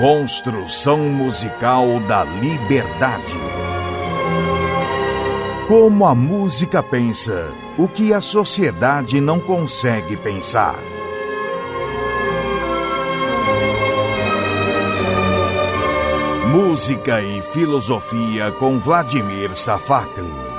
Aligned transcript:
Construção 0.00 1.10
musical 1.10 2.00
da 2.08 2.24
liberdade. 2.24 3.36
Como 5.68 6.06
a 6.06 6.14
música 6.14 6.82
pensa, 6.82 7.52
o 7.76 7.86
que 7.86 8.14
a 8.14 8.22
sociedade 8.22 9.20
não 9.20 9.38
consegue 9.38 10.16
pensar. 10.16 10.78
Música 16.48 17.20
e 17.20 17.42
filosofia 17.42 18.52
com 18.52 18.78
Vladimir 18.78 19.54
Safatli. 19.54 20.49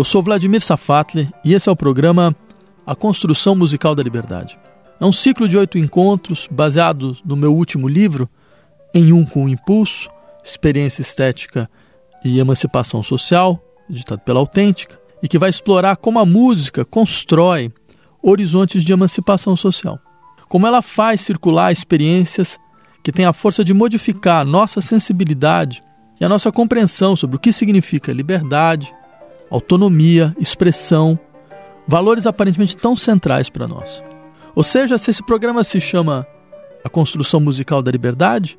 Eu 0.00 0.04
sou 0.04 0.22
Vladimir 0.22 0.62
Safatli 0.62 1.30
e 1.44 1.52
esse 1.52 1.68
é 1.68 1.72
o 1.72 1.76
programa 1.76 2.34
A 2.86 2.94
Construção 2.94 3.54
Musical 3.54 3.94
da 3.94 4.02
Liberdade. 4.02 4.58
É 4.98 5.04
um 5.04 5.12
ciclo 5.12 5.46
de 5.46 5.58
oito 5.58 5.76
encontros 5.76 6.48
baseado 6.50 7.14
no 7.22 7.36
meu 7.36 7.54
último 7.54 7.86
livro, 7.86 8.26
Em 8.94 9.12
Um 9.12 9.26
com 9.26 9.44
o 9.44 9.48
Impulso, 9.50 10.08
Experiência 10.42 11.02
Estética 11.02 11.68
e 12.24 12.40
Emancipação 12.40 13.02
Social, 13.02 13.62
editado 13.90 14.22
pela 14.22 14.40
Autêntica, 14.40 14.98
e 15.22 15.28
que 15.28 15.36
vai 15.36 15.50
explorar 15.50 15.96
como 15.98 16.18
a 16.18 16.24
música 16.24 16.82
constrói 16.82 17.70
horizontes 18.22 18.82
de 18.82 18.94
emancipação 18.94 19.54
social. 19.54 19.98
Como 20.48 20.66
ela 20.66 20.80
faz 20.80 21.20
circular 21.20 21.72
experiências 21.72 22.58
que 23.04 23.12
têm 23.12 23.26
a 23.26 23.34
força 23.34 23.62
de 23.62 23.74
modificar 23.74 24.40
a 24.40 24.46
nossa 24.46 24.80
sensibilidade 24.80 25.82
e 26.18 26.24
a 26.24 26.28
nossa 26.28 26.50
compreensão 26.50 27.14
sobre 27.14 27.36
o 27.36 27.38
que 27.38 27.52
significa 27.52 28.14
liberdade, 28.14 28.90
autonomia, 29.50 30.34
expressão, 30.38 31.18
valores 31.86 32.26
aparentemente 32.26 32.76
tão 32.76 32.96
centrais 32.96 33.50
para 33.50 33.66
nós. 33.66 34.02
Ou 34.54 34.62
seja, 34.62 34.96
se 34.96 35.10
esse 35.10 35.24
programa 35.24 35.64
se 35.64 35.80
chama 35.80 36.26
A 36.84 36.88
Construção 36.88 37.40
Musical 37.40 37.82
da 37.82 37.90
Liberdade, 37.90 38.58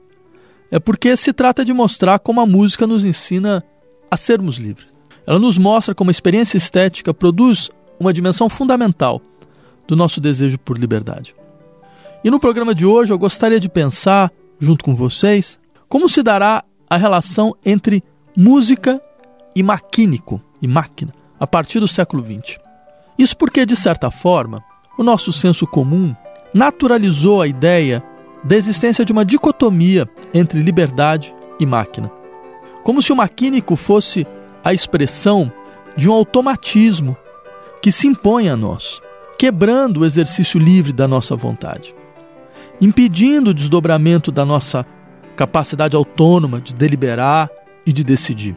é 0.69 0.79
porque 0.79 1.15
se 1.15 1.31
trata 1.33 1.63
de 1.63 1.73
mostrar 1.73 2.19
como 2.19 2.41
a 2.41 2.45
música 2.45 2.85
nos 2.85 3.05
ensina 3.05 3.63
a 4.09 4.17
sermos 4.17 4.57
livres. 4.57 4.87
Ela 5.25 5.39
nos 5.39 5.57
mostra 5.57 5.95
como 5.95 6.09
a 6.09 6.11
experiência 6.11 6.57
estética 6.57 7.13
produz 7.13 7.69
uma 7.99 8.11
dimensão 8.11 8.49
fundamental 8.49 9.21
do 9.87 9.95
nosso 9.95 10.19
desejo 10.19 10.57
por 10.57 10.77
liberdade. 10.77 11.35
E 12.23 12.29
no 12.29 12.39
programa 12.39 12.75
de 12.75 12.85
hoje 12.85 13.13
eu 13.13 13.19
gostaria 13.19 13.59
de 13.59 13.69
pensar, 13.69 14.31
junto 14.59 14.83
com 14.83 14.93
vocês, 14.93 15.59
como 15.87 16.09
se 16.09 16.21
dará 16.21 16.63
a 16.89 16.97
relação 16.97 17.55
entre 17.65 18.03
música 18.35 19.01
e 19.55 19.63
maquínico 19.63 20.41
e 20.61 20.67
máquina 20.67 21.11
a 21.39 21.47
partir 21.47 21.79
do 21.79 21.87
século 21.87 22.23
XX. 22.23 22.57
Isso 23.17 23.35
porque, 23.35 23.65
de 23.65 23.75
certa 23.75 24.11
forma, 24.11 24.63
o 24.97 25.03
nosso 25.03 25.33
senso 25.33 25.65
comum 25.65 26.15
naturalizou 26.53 27.41
a 27.41 27.47
ideia 27.47 28.03
da 28.43 28.55
existência 28.55 29.05
de 29.05 29.11
uma 29.11 29.25
dicotomia 29.25 30.07
entre 30.33 30.61
liberdade 30.61 31.33
e 31.59 31.65
máquina. 31.65 32.11
Como 32.83 33.01
se 33.01 33.11
o 33.11 33.15
maquínico 33.15 33.75
fosse 33.75 34.25
a 34.63 34.73
expressão 34.73 35.51
de 35.95 36.09
um 36.09 36.13
automatismo 36.13 37.15
que 37.81 37.91
se 37.91 38.07
impõe 38.07 38.49
a 38.49 38.55
nós, 38.55 39.01
quebrando 39.37 40.01
o 40.01 40.05
exercício 40.05 40.59
livre 40.59 40.93
da 40.93 41.07
nossa 41.07 41.35
vontade, 41.35 41.95
impedindo 42.79 43.51
o 43.51 43.53
desdobramento 43.53 44.31
da 44.31 44.45
nossa 44.45 44.85
capacidade 45.35 45.95
autônoma 45.95 46.59
de 46.59 46.73
deliberar 46.75 47.49
e 47.85 47.91
de 47.91 48.03
decidir. 48.03 48.55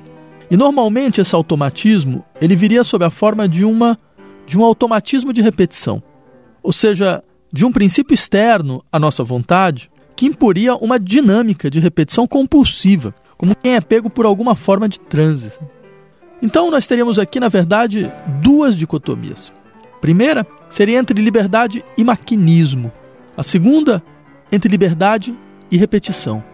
E 0.50 0.56
normalmente 0.56 1.20
esse 1.20 1.34
automatismo, 1.34 2.24
ele 2.40 2.54
viria 2.54 2.84
sob 2.84 3.04
a 3.04 3.10
forma 3.10 3.48
de 3.48 3.64
uma 3.64 3.98
de 4.46 4.58
um 4.58 4.64
automatismo 4.64 5.32
de 5.32 5.40
repetição. 5.40 6.02
Ou 6.62 6.72
seja, 6.72 7.22
de 7.52 7.64
um 7.64 7.72
princípio 7.72 8.14
externo 8.14 8.84
à 8.92 8.98
nossa 8.98 9.24
vontade 9.24 9.90
que 10.16 10.26
imporia 10.26 10.74
uma 10.76 10.98
dinâmica 10.98 11.70
de 11.70 11.80
repetição 11.80 12.26
compulsiva, 12.26 13.14
como 13.36 13.54
quem 13.56 13.74
é 13.74 13.80
pego 13.80 14.08
por 14.08 14.26
alguma 14.26 14.54
forma 14.54 14.88
de 14.88 15.00
transe. 15.00 15.52
Então 16.40 16.70
nós 16.70 16.86
teríamos 16.86 17.18
aqui, 17.18 17.40
na 17.40 17.48
verdade, 17.48 18.10
duas 18.42 18.76
dicotomias. 18.76 19.52
A 19.94 19.98
primeira 19.98 20.46
seria 20.68 20.98
entre 20.98 21.20
liberdade 21.20 21.84
e 21.96 22.04
maquinismo. 22.04 22.92
A 23.36 23.42
segunda, 23.42 24.02
entre 24.52 24.70
liberdade 24.70 25.34
e 25.70 25.76
repetição. 25.76 26.44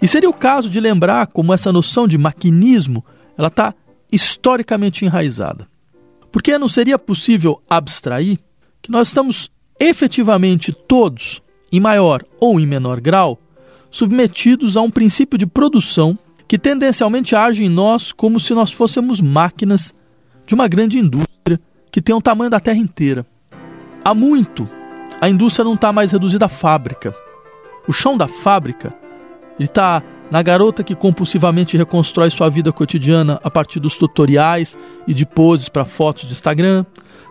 E 0.00 0.06
seria 0.06 0.28
o 0.28 0.34
caso 0.34 0.68
de 0.68 0.80
lembrar 0.80 1.26
como 1.28 1.52
essa 1.52 1.72
noção 1.72 2.06
de 2.06 2.18
maquinismo 2.18 3.04
ela 3.40 3.48
está 3.48 3.74
historicamente 4.12 5.02
enraizada. 5.02 5.66
Porque 6.30 6.58
não 6.58 6.68
seria 6.68 6.98
possível 6.98 7.62
abstrair 7.68 8.38
que 8.82 8.90
nós 8.90 9.08
estamos 9.08 9.50
efetivamente 9.80 10.72
todos, 10.72 11.42
em 11.72 11.80
maior 11.80 12.22
ou 12.38 12.60
em 12.60 12.66
menor 12.66 13.00
grau, 13.00 13.40
submetidos 13.90 14.76
a 14.76 14.82
um 14.82 14.90
princípio 14.90 15.38
de 15.38 15.46
produção 15.46 16.18
que 16.46 16.58
tendencialmente 16.58 17.34
age 17.34 17.64
em 17.64 17.68
nós 17.68 18.12
como 18.12 18.38
se 18.38 18.52
nós 18.52 18.70
fôssemos 18.70 19.22
máquinas 19.22 19.94
de 20.44 20.54
uma 20.54 20.68
grande 20.68 20.98
indústria 20.98 21.58
que 21.90 22.02
tem 22.02 22.14
o 22.14 22.20
tamanho 22.20 22.50
da 22.50 22.60
Terra 22.60 22.78
inteira. 22.78 23.24
Há 24.04 24.12
muito, 24.12 24.68
a 25.18 25.30
indústria 25.30 25.64
não 25.64 25.74
está 25.74 25.90
mais 25.94 26.12
reduzida 26.12 26.44
à 26.44 26.48
fábrica. 26.48 27.14
O 27.88 27.92
chão 27.92 28.18
da 28.18 28.28
fábrica 28.28 28.92
está 29.58 30.02
na 30.30 30.42
garota 30.42 30.84
que 30.84 30.94
compulsivamente 30.94 31.76
reconstrói 31.76 32.30
sua 32.30 32.48
vida 32.48 32.72
cotidiana 32.72 33.40
a 33.42 33.50
partir 33.50 33.80
dos 33.80 33.98
tutoriais 33.98 34.76
e 35.06 35.12
de 35.12 35.26
poses 35.26 35.68
para 35.68 35.84
fotos 35.84 36.26
de 36.28 36.32
Instagram, 36.32 36.84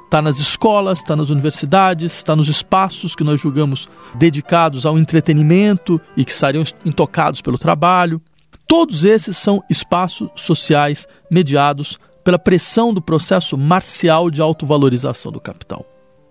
está 0.04 0.22
nas 0.22 0.40
escolas, 0.40 1.00
está 1.00 1.16
nas 1.16 1.30
universidades, 1.30 2.18
está 2.18 2.36
nos 2.36 2.50
espaços 2.50 3.16
que 3.16 3.24
nós 3.24 3.40
julgamos 3.40 3.88
dedicados 4.16 4.86
ao 4.86 4.98
entretenimento 4.98 6.02
e 6.18 6.26
que 6.26 6.32
estariam 6.32 6.64
intocados 6.84 7.42
pelo 7.42 7.58
trabalho. 7.58 8.22
Todos 8.68 9.04
esses 9.06 9.38
são 9.38 9.64
espaços 9.70 10.30
sociais 10.36 11.08
mediados 11.32 11.98
pela 12.24 12.38
pressão 12.38 12.94
do 12.94 13.02
processo 13.02 13.58
marcial 13.58 14.30
de 14.30 14.42
autovalorização 14.42 15.32
do 15.32 15.40
capital. 15.40 15.86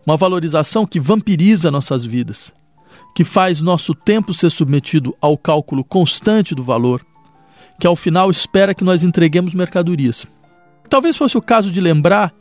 Uma 0.05 0.17
valorização 0.17 0.87
que 0.87 1.01
vampiriza 1.01 1.71
nossas 1.71 2.05
vidas, 2.05 2.53
que 3.15 3.25
faz 3.25 3.61
nosso 3.61 3.95
tempo 3.95 4.33
ser 4.33 4.51
submetido 4.51 5.17
ao 5.21 5.37
cálculo 5.37 5.85
constante 5.85 6.55
do 6.55 6.63
valor, 6.63 7.05
que 7.79 7.87
ao 7.87 7.97
final 7.97 8.31
espera 8.31 8.75
que 8.75 8.85
nós 8.85 9.03
entreguemos 9.03 9.55
mercadorias. 9.55 10.27
Talvez 10.89 11.17
fosse 11.17 11.37
o 11.37 11.43
caso 11.43 11.71
de 11.71 11.81
lembrar 11.81 12.33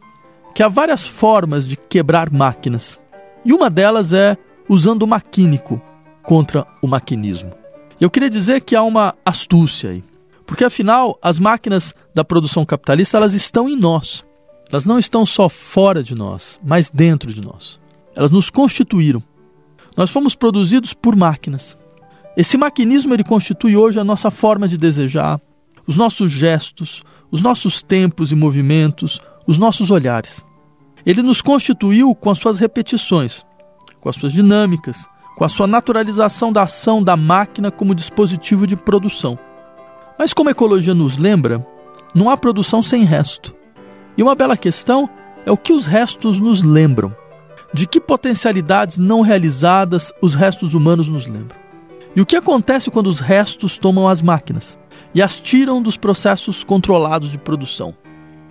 que 0.53 0.63
há 0.63 0.67
várias 0.67 1.07
formas 1.07 1.67
de 1.67 1.75
quebrar 1.75 2.31
máquinas, 2.31 2.99
e 3.45 3.53
uma 3.53 3.69
delas 3.69 4.13
é 4.13 4.37
usando 4.67 5.03
o 5.03 5.07
maquínico 5.07 5.81
contra 6.23 6.65
o 6.81 6.87
maquinismo. 6.87 7.51
Eu 7.99 8.09
queria 8.09 8.29
dizer 8.29 8.61
que 8.61 8.75
há 8.75 8.83
uma 8.83 9.15
astúcia 9.25 9.91
aí, 9.91 10.03
porque 10.45 10.63
afinal 10.63 11.17
as 11.21 11.39
máquinas 11.39 11.95
da 12.13 12.23
produção 12.23 12.65
capitalista 12.65 13.17
elas 13.17 13.33
estão 13.33 13.67
em 13.67 13.75
nós. 13.75 14.25
Elas 14.69 14.85
não 14.85 14.99
estão 14.99 15.25
só 15.25 15.47
fora 15.47 16.03
de 16.03 16.13
nós, 16.13 16.59
mas 16.63 16.91
dentro 16.91 17.31
de 17.31 17.41
nós. 17.41 17.79
Elas 18.15 18.31
nos 18.31 18.49
constituíram. 18.49 19.23
Nós 19.97 20.11
fomos 20.11 20.35
produzidos 20.35 20.93
por 20.93 21.15
máquinas. 21.15 21.75
Esse 22.37 22.55
maquinismo 22.55 23.15
ele 23.15 23.23
constitui 23.23 23.75
hoje 23.75 23.99
a 23.99 24.03
nossa 24.03 24.29
forma 24.29 24.67
de 24.67 24.77
desejar, 24.77 25.41
os 25.87 25.97
nossos 25.97 26.31
gestos, 26.31 27.01
os 27.31 27.41
nossos 27.41 27.81
tempos 27.81 28.31
e 28.31 28.35
movimentos, 28.35 29.19
os 29.47 29.57
nossos 29.57 29.89
olhares. 29.89 30.45
Ele 31.03 31.23
nos 31.23 31.41
constituiu 31.41 32.13
com 32.13 32.29
as 32.29 32.37
suas 32.37 32.59
repetições, 32.59 33.43
com 33.99 34.07
as 34.07 34.15
suas 34.15 34.33
dinâmicas, 34.33 35.07
com 35.35 35.43
a 35.43 35.49
sua 35.49 35.65
naturalização 35.65 36.53
da 36.53 36.63
ação 36.63 37.01
da 37.01 37.17
máquina 37.17 37.71
como 37.71 37.95
dispositivo 37.95 38.67
de 38.67 38.75
produção. 38.75 39.37
Mas 40.19 40.31
como 40.31 40.49
a 40.49 40.51
ecologia 40.51 40.93
nos 40.93 41.17
lembra, 41.17 41.65
não 42.13 42.29
há 42.29 42.37
produção 42.37 42.83
sem 42.83 43.03
resto. 43.03 43.55
E 44.15 44.21
uma 44.21 44.35
bela 44.35 44.57
questão 44.57 45.09
é 45.43 45.51
o 45.51 45.57
que 45.57 45.73
os 45.73 45.87
restos 45.87 46.39
nos 46.39 46.61
lembram. 46.61 47.15
De 47.73 47.85
que 47.85 47.99
potencialidades 47.99 48.97
não 48.97 49.21
realizadas 49.21 50.13
os 50.21 50.35
restos 50.35 50.73
humanos 50.73 51.07
nos 51.07 51.25
lembram? 51.25 51.57
E 52.15 52.21
o 52.21 52.25
que 52.25 52.35
acontece 52.35 52.89
quando 52.89 53.07
os 53.07 53.19
restos 53.19 53.77
tomam 53.77 54.07
as 54.07 54.21
máquinas 54.21 54.77
e 55.13 55.21
as 55.21 55.39
tiram 55.39 55.81
dos 55.81 55.97
processos 55.97 56.63
controlados 56.63 57.31
de 57.31 57.37
produção? 57.37 57.93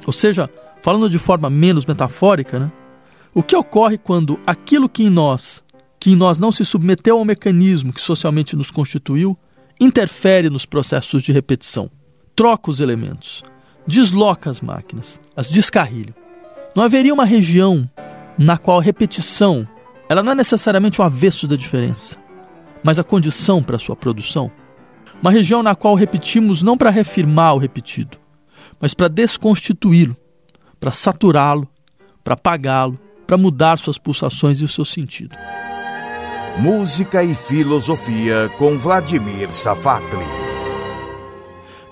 Ou 0.07 0.13
seja, 0.13 0.49
falando 0.83 1.11
de 1.11 1.19
forma 1.19 1.51
menos 1.51 1.85
metafórica, 1.85 2.59
né? 2.59 2.73
O 3.35 3.43
que 3.43 3.57
ocorre 3.57 3.99
quando 3.99 4.39
aquilo 4.47 4.89
que 4.89 5.03
em 5.03 5.11
nós, 5.11 5.63
que 5.99 6.13
em 6.13 6.17
nós 6.17 6.39
não 6.39 6.53
se 6.53 6.65
submeteu 6.65 7.19
ao 7.19 7.25
mecanismo 7.25 7.93
que 7.93 8.01
socialmente 8.01 8.55
nos 8.55 8.71
constituiu, 8.71 9.37
interfere 9.81 10.49
nos 10.49 10.65
processos 10.65 11.23
de 11.23 11.33
repetição, 11.33 11.91
troca 12.35 12.71
os 12.71 12.81
elementos, 12.81 13.43
desloca 13.87 14.49
as 14.49 14.61
máquinas, 14.61 15.21
as 15.35 15.51
descarrilha? 15.51 16.15
Não 16.75 16.85
haveria 16.85 17.13
uma 17.13 17.25
região 17.25 17.89
na 18.39 18.59
qual 18.59 18.79
a 18.79 18.83
repetição 18.83 19.67
ela 20.09 20.23
não 20.23 20.33
é 20.33 20.35
necessariamente 20.35 21.01
o 21.01 21.05
avesso 21.05 21.47
da 21.49 21.57
diferença, 21.57 22.17
mas 22.83 22.99
a 22.99 23.05
condição 23.05 23.63
para 23.63 23.79
sua 23.79 23.97
produção. 23.97 24.51
Uma 25.21 25.33
região 25.33 25.63
na 25.63 25.75
qual 25.75 25.95
repetimos 25.95 26.63
não 26.63 26.77
para 26.77 26.91
reafirmar 26.91 27.55
o 27.55 27.59
repetido, 27.59 28.19
mas 28.81 28.95
para 28.95 29.09
desconstituí-lo, 29.09 30.17
para 30.79 30.93
saturá-lo, 30.93 31.69
para 32.23 32.35
apagá-lo, 32.35 32.99
para 33.27 33.37
mudar 33.37 33.79
suas 33.79 33.99
pulsações 33.99 34.61
e 34.61 34.65
o 34.65 34.69
seu 34.69 34.85
sentido. 34.85 35.37
Música 36.59 37.25
e 37.25 37.35
filosofia 37.35 38.51
com 38.57 38.79
Vladimir 38.79 39.53
Safatli. 39.53 40.25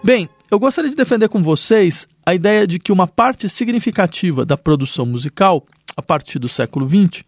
Bem, 0.03 0.29
eu 0.51 0.59
gostaria 0.59 0.91
de 0.91 0.97
defender 0.97 1.29
com 1.29 1.43
vocês 1.43 2.07
a 2.25 2.35
ideia 2.35 2.67
de 2.67 2.79
que 2.79 2.93
uma 2.93 3.07
parte 3.07 3.49
significativa 3.49 4.45
da 4.47 4.57
produção 4.57 5.05
musical, 5.05 5.67
a 5.97 6.03
partir 6.03 6.39
do 6.39 6.49
século 6.49 6.89
XX, 6.89 7.25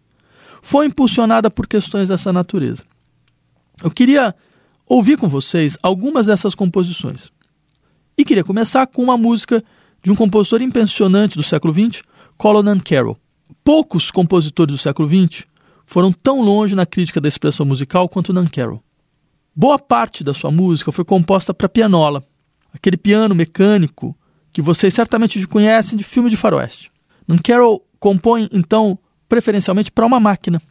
foi 0.61 0.85
impulsionada 0.85 1.49
por 1.49 1.67
questões 1.67 2.07
dessa 2.07 2.33
natureza. 2.33 2.83
Eu 3.83 3.91
queria 3.91 4.35
ouvir 4.87 5.17
com 5.17 5.27
vocês 5.27 5.77
algumas 5.81 6.25
dessas 6.25 6.55
composições. 6.55 7.31
E 8.17 8.25
queria 8.25 8.43
começar 8.43 8.87
com 8.87 9.03
uma 9.03 9.17
música 9.17 9.63
de 10.01 10.11
um 10.11 10.15
compositor 10.15 10.61
impressionante 10.61 11.37
do 11.37 11.43
século 11.43 11.73
XX, 11.73 12.03
Colin 12.37 12.79
Carroll. 12.79 13.17
Poucos 13.63 14.11
compositores 14.11 14.75
do 14.75 14.81
século 14.81 15.07
XX 15.07 15.45
foram 15.85 16.11
tão 16.11 16.41
longe 16.41 16.75
na 16.75 16.85
crítica 16.85 17.21
da 17.21 17.27
expressão 17.27 17.65
musical 17.65 18.09
quanto 18.09 18.33
Nan 18.33 18.45
Carroll. 18.45 18.83
Boa 19.55 19.79
parte 19.79 20.23
da 20.23 20.33
sua 20.33 20.51
música 20.51 20.91
foi 20.91 21.05
composta 21.05 21.53
para 21.53 21.69
pianola, 21.69 22.23
aquele 22.73 22.97
piano 22.97 23.33
mecânico 23.33 24.15
que 24.51 24.61
vocês 24.61 24.93
certamente 24.93 25.45
conhecem 25.47 25.97
de 25.97 26.03
filme 26.03 26.29
de 26.29 26.37
faroeste. 26.37 26.91
Nan 27.27 27.37
Carroll 27.37 27.86
compõe, 27.99 28.49
então, 28.51 28.97
preferencialmente 29.27 29.91
para 29.91 30.05
uma 30.05 30.19
máquina. 30.19 30.61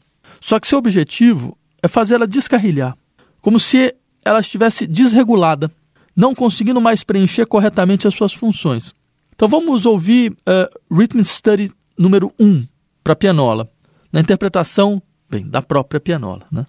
Só 0.40 0.58
que 0.58 0.66
seu 0.66 0.78
objetivo 0.78 1.56
é 1.82 1.88
fazê-la 1.88 2.26
descarrilhar, 2.26 2.96
como 3.40 3.60
se 3.60 3.94
ela 4.24 4.40
estivesse 4.40 4.86
desregulada, 4.86 5.70
não 6.14 6.34
conseguindo 6.34 6.80
mais 6.80 7.04
preencher 7.04 7.46
corretamente 7.46 8.08
as 8.08 8.14
suas 8.14 8.32
funções. 8.32 8.94
Então 9.34 9.48
vamos 9.48 9.84
ouvir 9.84 10.32
uh, 10.32 10.94
Rhythm 10.94 11.22
Study 11.22 11.70
número 11.96 12.32
1 12.40 12.66
para 13.04 13.14
pianola, 13.14 13.70
na 14.10 14.20
interpretação 14.20 15.00
bem, 15.28 15.46
da 15.46 15.60
própria 15.60 16.00
pianola. 16.00 16.46
Né? 16.50 16.66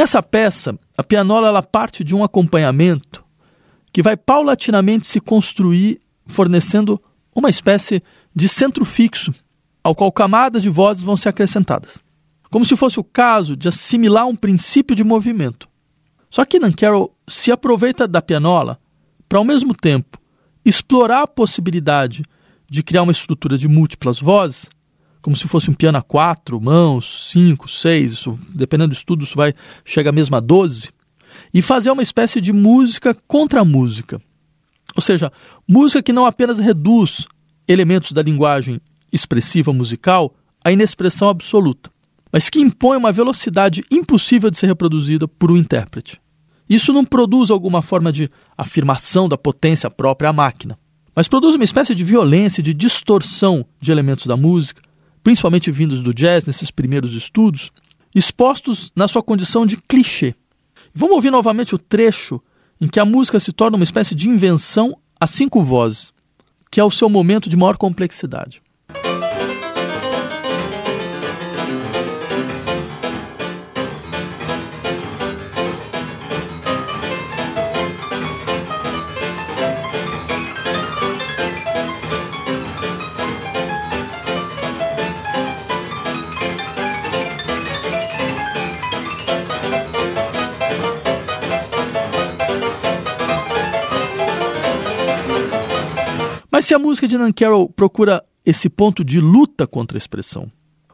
Nessa 0.00 0.22
peça, 0.22 0.78
a 0.96 1.04
pianola 1.04 1.48
ela 1.48 1.62
parte 1.62 2.02
de 2.02 2.14
um 2.16 2.24
acompanhamento 2.24 3.22
que 3.92 4.02
vai 4.02 4.16
paulatinamente 4.16 5.06
se 5.06 5.20
construir, 5.20 6.00
fornecendo 6.26 6.98
uma 7.36 7.50
espécie 7.50 8.02
de 8.34 8.48
centro 8.48 8.86
fixo, 8.86 9.30
ao 9.84 9.94
qual 9.94 10.10
camadas 10.10 10.62
de 10.62 10.70
vozes 10.70 11.02
vão 11.02 11.18
ser 11.18 11.28
acrescentadas. 11.28 11.98
Como 12.50 12.64
se 12.64 12.78
fosse 12.78 12.98
o 12.98 13.04
caso 13.04 13.54
de 13.54 13.68
assimilar 13.68 14.26
um 14.26 14.34
princípio 14.34 14.96
de 14.96 15.04
movimento. 15.04 15.68
Só 16.30 16.46
que 16.46 16.58
Nan 16.58 16.72
Carroll 16.72 17.14
se 17.28 17.52
aproveita 17.52 18.08
da 18.08 18.22
pianola 18.22 18.80
para, 19.28 19.36
ao 19.38 19.44
mesmo 19.44 19.74
tempo, 19.74 20.18
explorar 20.64 21.24
a 21.24 21.28
possibilidade 21.28 22.24
de 22.70 22.82
criar 22.82 23.02
uma 23.02 23.12
estrutura 23.12 23.58
de 23.58 23.68
múltiplas 23.68 24.18
vozes 24.18 24.66
como 25.20 25.36
se 25.36 25.48
fosse 25.48 25.70
um 25.70 25.74
piano 25.74 25.98
a 25.98 26.02
quatro 26.02 26.60
mãos, 26.60 27.30
cinco, 27.30 27.68
seis, 27.68 28.12
isso, 28.12 28.38
dependendo 28.54 28.90
do 28.90 28.96
estudo, 28.96 29.24
isso 29.24 29.36
vai 29.36 29.52
chegar 29.84 30.12
mesmo 30.12 30.36
a 30.36 30.40
doze, 30.40 30.90
e 31.52 31.62
fazer 31.62 31.90
uma 31.90 32.02
espécie 32.02 32.40
de 32.40 32.52
música 32.52 33.14
contra 33.26 33.64
música. 33.64 34.20
Ou 34.94 35.02
seja, 35.02 35.32
música 35.68 36.02
que 36.02 36.12
não 36.12 36.26
apenas 36.26 36.58
reduz 36.58 37.26
elementos 37.68 38.12
da 38.12 38.22
linguagem 38.22 38.80
expressiva 39.12 39.72
musical 39.72 40.34
à 40.64 40.72
inexpressão 40.72 41.28
absoluta, 41.28 41.90
mas 42.32 42.48
que 42.48 42.60
impõe 42.60 42.96
uma 42.96 43.12
velocidade 43.12 43.84
impossível 43.90 44.50
de 44.50 44.56
ser 44.56 44.66
reproduzida 44.66 45.26
por 45.26 45.50
um 45.50 45.56
intérprete. 45.56 46.20
Isso 46.68 46.92
não 46.92 47.04
produz 47.04 47.50
alguma 47.50 47.82
forma 47.82 48.12
de 48.12 48.30
afirmação 48.56 49.28
da 49.28 49.36
potência 49.36 49.90
própria 49.90 50.30
à 50.30 50.32
máquina, 50.32 50.78
mas 51.14 51.26
produz 51.26 51.56
uma 51.56 51.64
espécie 51.64 51.94
de 51.94 52.04
violência, 52.04 52.62
de 52.62 52.72
distorção 52.72 53.66
de 53.80 53.90
elementos 53.90 54.26
da 54.26 54.36
música, 54.36 54.80
principalmente 55.22 55.70
vindos 55.70 56.02
do 56.02 56.14
jazz 56.14 56.46
nesses 56.46 56.70
primeiros 56.70 57.14
estudos, 57.14 57.70
expostos 58.14 58.90
na 58.94 59.06
sua 59.06 59.22
condição 59.22 59.64
de 59.64 59.76
clichê. 59.76 60.34
Vamos 60.94 61.14
ouvir 61.16 61.30
novamente 61.30 61.74
o 61.74 61.78
trecho 61.78 62.40
em 62.80 62.88
que 62.88 62.98
a 62.98 63.04
música 63.04 63.38
se 63.38 63.52
torna 63.52 63.76
uma 63.76 63.84
espécie 63.84 64.14
de 64.14 64.28
invenção 64.28 64.96
a 65.20 65.26
cinco 65.26 65.62
vozes, 65.62 66.12
que 66.70 66.80
é 66.80 66.84
o 66.84 66.90
seu 66.90 67.08
momento 67.08 67.48
de 67.50 67.56
maior 67.56 67.76
complexidade. 67.76 68.62
Se 96.70 96.74
a 96.74 96.78
música 96.78 97.08
de 97.08 97.18
Nan 97.18 97.32
Carroll 97.32 97.68
procura 97.68 98.22
esse 98.46 98.70
ponto 98.70 99.04
de 99.04 99.20
luta 99.20 99.66
contra 99.66 99.96
a 99.96 99.98
expressão, 99.98 100.48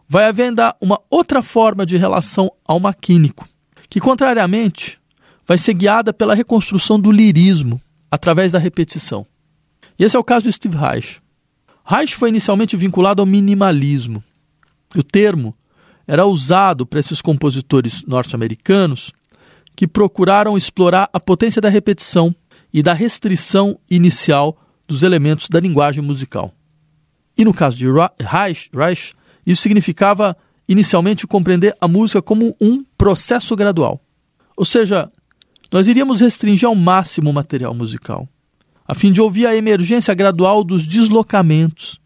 vai 0.08 0.24
haver 0.24 0.44
ainda 0.44 0.74
uma 0.80 0.98
outra 1.10 1.42
forma 1.42 1.84
de 1.84 1.98
relação 1.98 2.50
ao 2.66 2.80
maquínico, 2.80 3.46
que, 3.90 4.00
contrariamente, 4.00 4.98
vai 5.46 5.58
ser 5.58 5.74
guiada 5.74 6.14
pela 6.14 6.34
reconstrução 6.34 6.98
do 6.98 7.12
lirismo 7.12 7.78
através 8.10 8.52
da 8.52 8.58
repetição. 8.58 9.26
E 9.98 10.04
esse 10.04 10.16
é 10.16 10.18
o 10.18 10.24
caso 10.24 10.46
do 10.46 10.52
Steve 10.52 10.78
Reich. 10.78 11.20
Reich 11.84 12.16
foi 12.16 12.30
inicialmente 12.30 12.74
vinculado 12.74 13.20
ao 13.20 13.26
minimalismo. 13.26 14.24
E 14.94 15.00
o 15.00 15.04
termo 15.04 15.54
era 16.06 16.24
usado 16.24 16.86
para 16.86 17.00
esses 17.00 17.20
compositores 17.20 18.02
norte-americanos 18.06 19.12
que 19.76 19.86
procuraram 19.86 20.56
explorar 20.56 21.10
a 21.12 21.20
potência 21.20 21.60
da 21.60 21.68
repetição 21.68 22.34
e 22.72 22.82
da 22.82 22.94
restrição 22.94 23.78
inicial 23.90 24.56
dos 24.86 25.02
elementos 25.02 25.48
da 25.48 25.60
linguagem 25.60 26.02
musical. 26.02 26.52
E 27.36 27.44
no 27.44 27.52
caso 27.52 27.76
de 27.76 27.86
Reich, 28.20 28.70
Reich 28.72 29.14
isso 29.46 29.62
significava 29.62 30.36
inicialmente 30.68 31.26
compreender 31.26 31.76
a 31.80 31.86
música 31.86 32.20
como 32.20 32.56
um 32.60 32.84
processo 32.98 33.54
gradual. 33.54 34.00
Ou 34.56 34.64
seja, 34.64 35.10
nós 35.70 35.86
iríamos 35.86 36.20
restringir 36.20 36.66
ao 36.66 36.74
máximo 36.74 37.30
o 37.30 37.32
material 37.32 37.74
musical, 37.74 38.28
a 38.86 38.94
fim 38.94 39.12
de 39.12 39.20
ouvir 39.20 39.46
a 39.46 39.54
emergência 39.54 40.14
gradual 40.14 40.64
dos 40.64 40.86
deslocamentos 40.86 42.00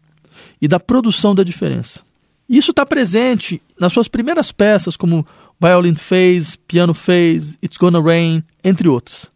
e 0.61 0.67
da 0.67 0.79
produção 0.79 1.33
da 1.33 1.43
diferença. 1.43 2.01
Isso 2.47 2.71
está 2.71 2.85
presente 2.85 3.61
nas 3.79 3.93
suas 3.93 4.07
primeiras 4.07 4.51
peças, 4.51 4.97
como 4.97 5.25
Violin 5.59 5.95
Phase, 5.95 6.57
Piano 6.67 6.93
Phase, 6.93 7.57
It's 7.63 7.77
Gonna 7.77 8.01
Rain, 8.01 8.43
entre 8.63 8.87
outros. 8.87 9.31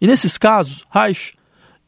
E 0.00 0.06
nesses 0.06 0.38
casos, 0.38 0.84
Reich 0.90 1.32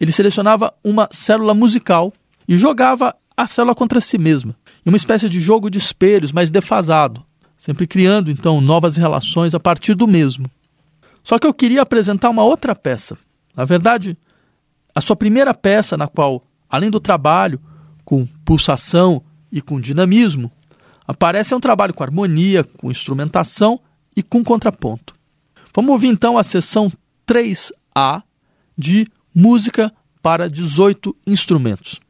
ele 0.00 0.12
selecionava 0.12 0.72
uma 0.84 1.08
célula 1.10 1.54
musical 1.54 2.12
e 2.46 2.56
jogava 2.56 3.14
a 3.36 3.46
célula 3.46 3.74
contra 3.74 4.00
si 4.00 4.18
mesma, 4.18 4.56
em 4.84 4.90
uma 4.90 4.96
espécie 4.96 5.28
de 5.28 5.40
jogo 5.40 5.68
de 5.68 5.78
espelhos, 5.78 6.32
mas 6.32 6.50
defasado, 6.50 7.24
sempre 7.58 7.86
criando 7.86 8.30
então 8.30 8.60
novas 8.60 8.96
relações 8.96 9.54
a 9.54 9.60
partir 9.60 9.94
do 9.94 10.06
mesmo. 10.06 10.50
Só 11.22 11.38
que 11.38 11.46
eu 11.46 11.52
queria 11.52 11.82
apresentar 11.82 12.30
uma 12.30 12.44
outra 12.44 12.74
peça. 12.74 13.18
Na 13.54 13.64
verdade, 13.64 14.16
a 14.94 15.00
sua 15.00 15.16
primeira 15.16 15.52
peça, 15.52 15.96
na 15.96 16.06
qual, 16.06 16.42
além 16.68 16.90
do 16.90 17.00
trabalho 17.00 17.60
com 18.04 18.24
pulsação 18.44 19.22
e 19.50 19.60
com 19.60 19.80
dinamismo, 19.80 20.50
aparece 21.06 21.54
um 21.54 21.60
trabalho 21.60 21.92
com 21.92 22.04
harmonia, 22.04 22.64
com 22.64 22.90
instrumentação 22.90 23.80
e 24.16 24.22
com 24.22 24.44
contraponto. 24.44 25.14
Vamos 25.74 25.90
ouvir 25.90 26.08
então 26.08 26.38
a 26.38 26.42
sessão 26.42 26.90
3A 27.26 28.22
de 28.78 29.06
Música 29.38 29.92
para 30.22 30.48
18 30.48 31.14
instrumentos. 31.26 32.00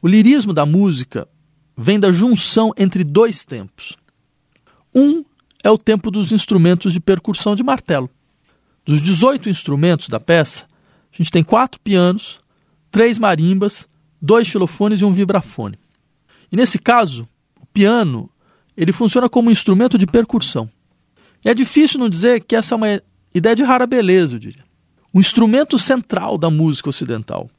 O 0.00 0.08
lirismo 0.08 0.52
da 0.52 0.64
música 0.64 1.28
vem 1.76 1.98
da 1.98 2.12
junção 2.12 2.72
entre 2.76 3.02
dois 3.02 3.44
tempos. 3.44 3.96
Um 4.94 5.24
é 5.62 5.70
o 5.70 5.78
tempo 5.78 6.10
dos 6.10 6.32
instrumentos 6.32 6.92
de 6.92 7.00
percussão 7.00 7.54
de 7.54 7.62
martelo. 7.62 8.08
Dos 8.84 9.02
18 9.02 9.48
instrumentos 9.48 10.08
da 10.08 10.20
peça, 10.20 10.66
a 11.12 11.16
gente 11.16 11.30
tem 11.30 11.42
quatro 11.42 11.80
pianos, 11.80 12.40
três 12.90 13.18
marimbas, 13.18 13.88
dois 14.20 14.46
xilofones 14.46 15.00
e 15.00 15.04
um 15.04 15.12
vibrafone. 15.12 15.78
E 16.50 16.56
nesse 16.56 16.78
caso, 16.78 17.28
o 17.60 17.66
piano 17.66 18.30
ele 18.76 18.92
funciona 18.92 19.28
como 19.28 19.48
um 19.48 19.52
instrumento 19.52 19.98
de 19.98 20.06
percussão. 20.06 20.68
É 21.44 21.52
difícil 21.52 21.98
não 21.98 22.08
dizer 22.08 22.44
que 22.44 22.56
essa 22.56 22.74
é 22.74 22.76
uma 22.76 23.02
ideia 23.34 23.54
de 23.54 23.62
rara 23.62 23.86
beleza, 23.86 24.36
eu 24.36 24.38
diria. 24.38 24.64
O 25.12 25.20
instrumento 25.20 25.78
central 25.78 26.38
da 26.38 26.50
música 26.50 26.88
ocidental, 26.88 27.50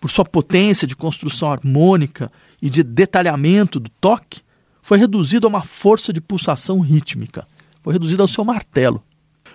por 0.00 0.10
sua 0.10 0.24
potência 0.24 0.86
de 0.86 0.96
construção 0.96 1.50
harmônica 1.50 2.30
e 2.60 2.70
de 2.70 2.82
detalhamento 2.82 3.80
do 3.80 3.90
toque, 4.00 4.40
foi 4.82 4.98
reduzido 4.98 5.46
a 5.46 5.50
uma 5.50 5.62
força 5.62 6.12
de 6.12 6.20
pulsação 6.20 6.80
rítmica. 6.80 7.46
Foi 7.82 7.92
reduzido 7.92 8.22
ao 8.22 8.28
seu 8.28 8.44
martelo, 8.44 9.02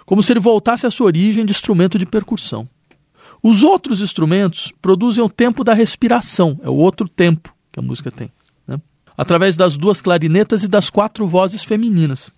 como 0.06 0.22
se 0.22 0.32
ele 0.34 0.40
voltasse 0.40 0.86
à 0.86 0.92
sua 0.92 1.08
origem 1.08 1.46
de 1.46 1.52
instrumento 1.52 1.98
de 1.98 2.06
percussão. 2.06 2.68
Os 3.42 3.64
outros 3.64 4.02
instrumentos 4.02 4.72
produzem 4.82 5.24
o 5.24 5.30
tempo 5.30 5.64
da 5.64 5.74
respiração, 5.74 6.60
é 6.64 6.70
o 6.70 6.76
outro 6.76 7.10
tempo 7.10 7.54
que 7.72 7.80
a 7.80 7.84
música 7.84 8.12
tem, 8.12 8.32
né? 8.68 8.80
através 9.18 9.58
das 9.58 9.76
duas 9.76 10.00
clarinetas 10.00 10.64
e 10.64 10.68
das 10.68 10.90
quatro 10.90 11.28
vozes 11.28 11.64
femininas. 11.64 12.32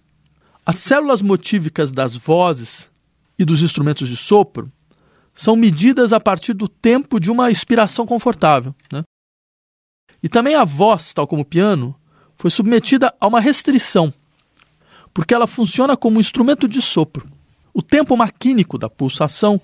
As 0.65 0.77
células 0.77 1.21
motívicas 1.21 1.91
das 1.91 2.15
vozes 2.15 2.89
e 3.37 3.45
dos 3.45 3.61
instrumentos 3.61 4.09
de 4.09 4.17
sopro 4.17 4.71
são 5.35 5.55
medidas 5.55 6.13
a 6.13 6.19
partir 6.19 6.53
do 6.53 6.67
tempo 6.67 7.19
de 7.19 7.29
uma 7.29 7.51
expiração 7.51 8.05
confortável. 8.05 8.73
Né? 8.91 9.03
E 10.23 10.29
também 10.29 10.55
a 10.55 10.63
voz, 10.63 11.13
tal 11.13 11.27
como 11.27 11.41
o 11.41 11.45
piano, 11.45 11.93
foi 12.37 12.49
submetida 12.49 13.13
a 13.19 13.27
uma 13.27 13.41
restrição, 13.41 14.13
porque 15.13 15.33
ela 15.33 15.45
funciona 15.45 15.95
como 15.95 16.17
um 16.17 16.21
instrumento 16.21 16.67
de 16.67 16.81
sopro. 16.81 17.29
O 17.73 17.81
tempo 17.81 18.15
maquínico 18.15 18.77
da 18.77 18.89
pulsação 18.89 19.61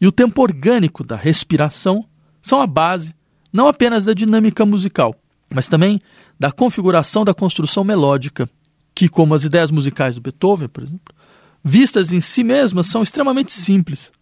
e 0.00 0.06
o 0.06 0.12
tempo 0.12 0.42
orgânico 0.42 1.02
da 1.02 1.16
respiração 1.16 2.04
são 2.42 2.60
a 2.60 2.66
base 2.66 3.14
não 3.50 3.68
apenas 3.68 4.04
da 4.04 4.12
dinâmica 4.12 4.66
musical, 4.66 5.14
mas 5.48 5.68
também 5.68 6.00
da 6.38 6.50
configuração 6.52 7.24
da 7.24 7.32
construção 7.32 7.84
melódica, 7.84 8.48
que, 8.94 9.08
como 9.08 9.34
as 9.34 9.44
ideias 9.44 9.70
musicais 9.70 10.16
do 10.16 10.20
Beethoven, 10.20 10.68
por 10.68 10.82
exemplo, 10.82 11.14
vistas 11.62 12.12
em 12.12 12.20
si 12.20 12.42
mesmas, 12.42 12.88
são 12.88 13.02
extremamente 13.02 13.52
simples, 13.52 14.12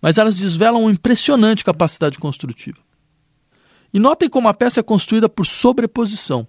mas 0.00 0.18
elas 0.18 0.36
desvelam 0.36 0.82
uma 0.82 0.90
impressionante 0.90 1.64
capacidade 1.64 2.18
construtiva. 2.18 2.78
E 3.92 3.98
notem 3.98 4.28
como 4.28 4.48
a 4.48 4.54
peça 4.54 4.80
é 4.80 4.82
construída 4.82 5.28
por 5.28 5.46
sobreposição. 5.46 6.46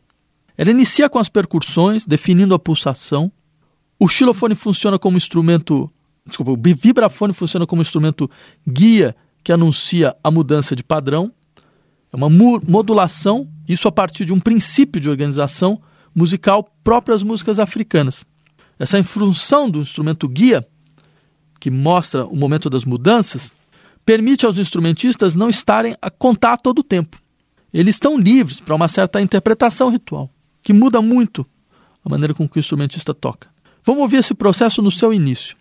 Ela 0.57 0.71
inicia 0.71 1.09
com 1.09 1.19
as 1.19 1.29
percussões, 1.29 2.05
definindo 2.05 2.53
a 2.53 2.59
pulsação. 2.59 3.31
O 3.99 4.07
xilofone 4.07 4.55
funciona 4.55 4.97
como 4.97 5.17
instrumento. 5.17 5.91
Desculpa, 6.25 6.51
o 6.51 6.57
vibrafone 6.75 7.33
funciona 7.33 7.65
como 7.65 7.81
instrumento 7.81 8.29
guia 8.67 9.15
que 9.43 9.51
anuncia 9.51 10.15
a 10.23 10.31
mudança 10.31 10.75
de 10.75 10.83
padrão. 10.83 11.31
É 12.11 12.15
uma 12.15 12.29
modulação, 12.29 13.47
isso 13.67 13.87
a 13.87 13.91
partir 13.91 14.25
de 14.25 14.33
um 14.33 14.39
princípio 14.39 14.99
de 14.99 15.09
organização 15.09 15.81
musical 16.13 16.63
próprio 16.83 17.15
às 17.15 17.21
músicas 17.21 17.59
africanas. 17.59 18.25
Essa 18.79 19.01
função 19.03 19.69
do 19.69 19.79
instrumento 19.79 20.27
guia 20.27 20.67
que 21.59 21.71
mostra 21.71 22.25
o 22.25 22.35
momento 22.35 22.69
das 22.69 22.85
mudanças, 22.85 23.51
permite 24.05 24.45
aos 24.45 24.57
instrumentistas 24.57 25.35
não 25.35 25.49
estarem 25.49 25.95
a 26.01 26.09
contar 26.09 26.57
todo 26.57 26.83
tempo. 26.83 27.17
Eles 27.73 27.95
estão 27.95 28.17
livres 28.17 28.59
para 28.59 28.75
uma 28.75 28.87
certa 28.87 29.21
interpretação 29.21 29.89
ritual, 29.89 30.29
que 30.63 30.73
muda 30.73 31.01
muito 31.01 31.45
a 32.03 32.09
maneira 32.09 32.33
com 32.33 32.47
que 32.47 32.57
o 32.57 32.59
instrumentista 32.59 33.13
toca. 33.13 33.49
Vamos 33.83 34.01
ouvir 34.01 34.17
esse 34.17 34.33
processo 34.33 34.81
no 34.81 34.91
seu 34.91 35.13
início. 35.13 35.55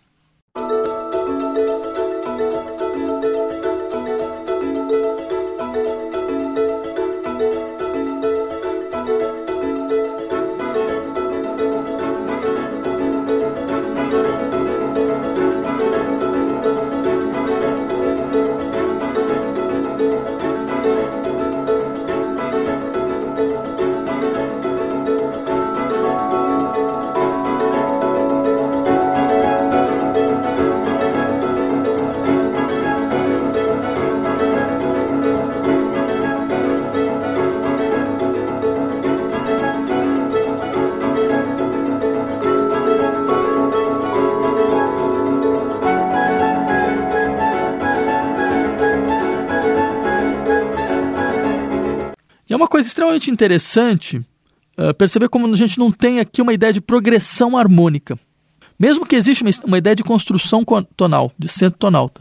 É 52.87 52.89
extremamente 52.89 53.29
interessante 53.29 54.17
uh, 54.17 54.93
perceber 54.97 55.29
como 55.29 55.51
a 55.51 55.55
gente 55.55 55.77
não 55.77 55.91
tem 55.91 56.19
aqui 56.19 56.41
uma 56.41 56.53
ideia 56.53 56.71
de 56.71 56.81
progressão 56.81 57.57
harmônica. 57.57 58.17
Mesmo 58.79 59.05
que 59.05 59.15
exista 59.15 59.43
uma, 59.43 59.51
uma 59.65 59.77
ideia 59.77 59.95
de 59.95 60.03
construção 60.03 60.63
tonal, 60.95 61.31
de 61.37 61.47
centro 61.47 61.77
tonal. 61.77 62.11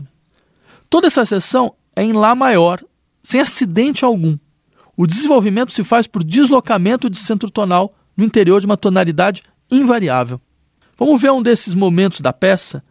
Toda 0.90 1.06
essa 1.06 1.24
seção 1.24 1.74
é 1.94 2.02
em 2.02 2.12
Lá 2.12 2.34
maior, 2.34 2.82
sem 3.22 3.40
acidente 3.40 4.04
algum. 4.04 4.36
O 4.96 5.06
desenvolvimento 5.06 5.72
se 5.72 5.84
faz 5.84 6.06
por 6.06 6.24
deslocamento 6.24 7.10
de 7.10 7.18
centro 7.18 7.50
tonal 7.50 7.94
no 8.16 8.24
interior 8.24 8.60
de 8.60 8.66
uma 8.66 8.76
tonalidade 8.76 9.42
invariável. 9.70 10.40
Vamos 10.98 11.20
ver 11.20 11.30
um 11.30 11.42
desses 11.42 11.74
momentos 11.74 12.20
da 12.20 12.32
peça, 12.32 12.82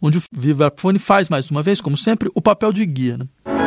onde 0.00 0.18
o 0.18 0.22
vibrafone 0.32 0.98
faz, 0.98 1.28
mais 1.28 1.50
uma 1.50 1.62
vez, 1.62 1.80
como 1.80 1.96
sempre, 1.96 2.30
o 2.34 2.42
papel 2.42 2.72
de 2.72 2.84
guia. 2.84 3.16
Né? 3.16 3.57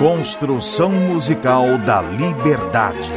Construção 0.00 0.90
musical 0.90 1.76
da 1.76 2.00
liberdade. 2.00 3.10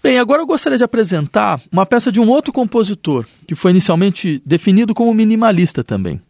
Bem, 0.00 0.20
agora 0.20 0.42
eu 0.42 0.46
gostaria 0.46 0.78
de 0.78 0.84
apresentar 0.84 1.60
uma 1.72 1.84
peça 1.84 2.12
de 2.12 2.20
um 2.20 2.28
outro 2.28 2.52
compositor, 2.52 3.26
que 3.48 3.56
foi 3.56 3.72
inicialmente 3.72 4.40
definido 4.46 4.94
como 4.94 5.12
minimalista 5.12 5.82
também. 5.82 6.22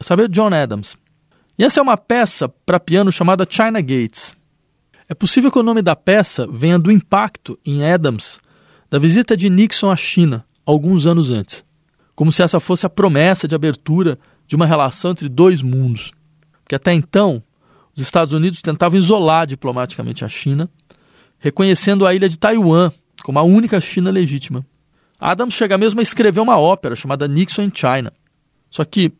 Sabe, 0.00 0.28
John 0.28 0.54
Adams. 0.54 0.96
E 1.58 1.64
essa 1.64 1.80
é 1.80 1.82
uma 1.82 1.96
peça 1.96 2.48
para 2.48 2.78
piano 2.78 3.10
chamada 3.10 3.44
China 3.50 3.80
Gates. 3.80 4.32
É 5.08 5.14
possível 5.14 5.50
que 5.50 5.58
o 5.58 5.64
nome 5.64 5.82
da 5.82 5.96
peça 5.96 6.46
venha 6.48 6.78
do 6.78 6.92
impacto 6.92 7.58
em 7.66 7.84
Adams 7.84 8.38
da 8.88 9.00
visita 9.00 9.36
de 9.36 9.50
Nixon 9.50 9.90
à 9.90 9.96
China, 9.96 10.46
alguns 10.64 11.04
anos 11.04 11.32
antes. 11.32 11.64
Como 12.14 12.30
se 12.30 12.44
essa 12.44 12.60
fosse 12.60 12.86
a 12.86 12.88
promessa 12.90 13.48
de 13.48 13.56
abertura 13.56 14.16
de 14.46 14.54
uma 14.54 14.66
relação 14.66 15.10
entre 15.10 15.28
dois 15.28 15.60
mundos 15.60 16.12
que 16.68 16.74
até 16.74 16.92
então 16.92 17.42
os 17.94 18.02
Estados 18.02 18.32
Unidos 18.34 18.60
tentavam 18.60 18.98
isolar 18.98 19.46
diplomaticamente 19.46 20.24
a 20.24 20.28
China, 20.28 20.68
reconhecendo 21.38 22.06
a 22.06 22.14
ilha 22.14 22.28
de 22.28 22.38
Taiwan 22.38 22.90
como 23.22 23.38
a 23.38 23.42
única 23.42 23.80
China 23.80 24.10
legítima. 24.10 24.64
Adams 25.18 25.54
chega 25.54 25.78
mesmo 25.78 26.00
a 26.00 26.02
escrever 26.02 26.40
uma 26.40 26.58
ópera 26.58 26.96
chamada 26.96 27.28
Nixon 27.28 27.62
in 27.62 27.72
China. 27.74 28.12
Só 28.70 28.84
que 28.84 29.12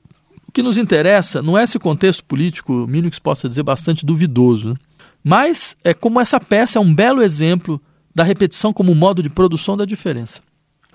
o 0.47 0.53
que 0.53 0.63
nos 0.63 0.77
interessa 0.77 1.41
não 1.41 1.57
é 1.57 1.65
esse 1.65 1.79
contexto 1.79 2.25
político, 2.25 2.87
mínimo 2.87 3.11
que 3.11 3.17
se 3.17 3.23
possa 3.23 3.49
dizer, 3.49 3.63
bastante 3.63 4.05
duvidoso, 4.05 4.71
né? 4.71 4.75
mas 5.23 5.77
é 5.85 5.95
como 5.95 6.21
essa 6.21 6.39
peça 6.39 6.79
é 6.79 6.83
um 6.83 6.95
belo 6.95 7.23
exemplo 7.23 7.81
da 8.15 8.23
repetição 8.23 8.73
como 8.73 8.95
modo 8.95 9.23
de 9.23 9.31
produção 9.31 9.77
da 9.77 9.85
diferença. 9.85 10.43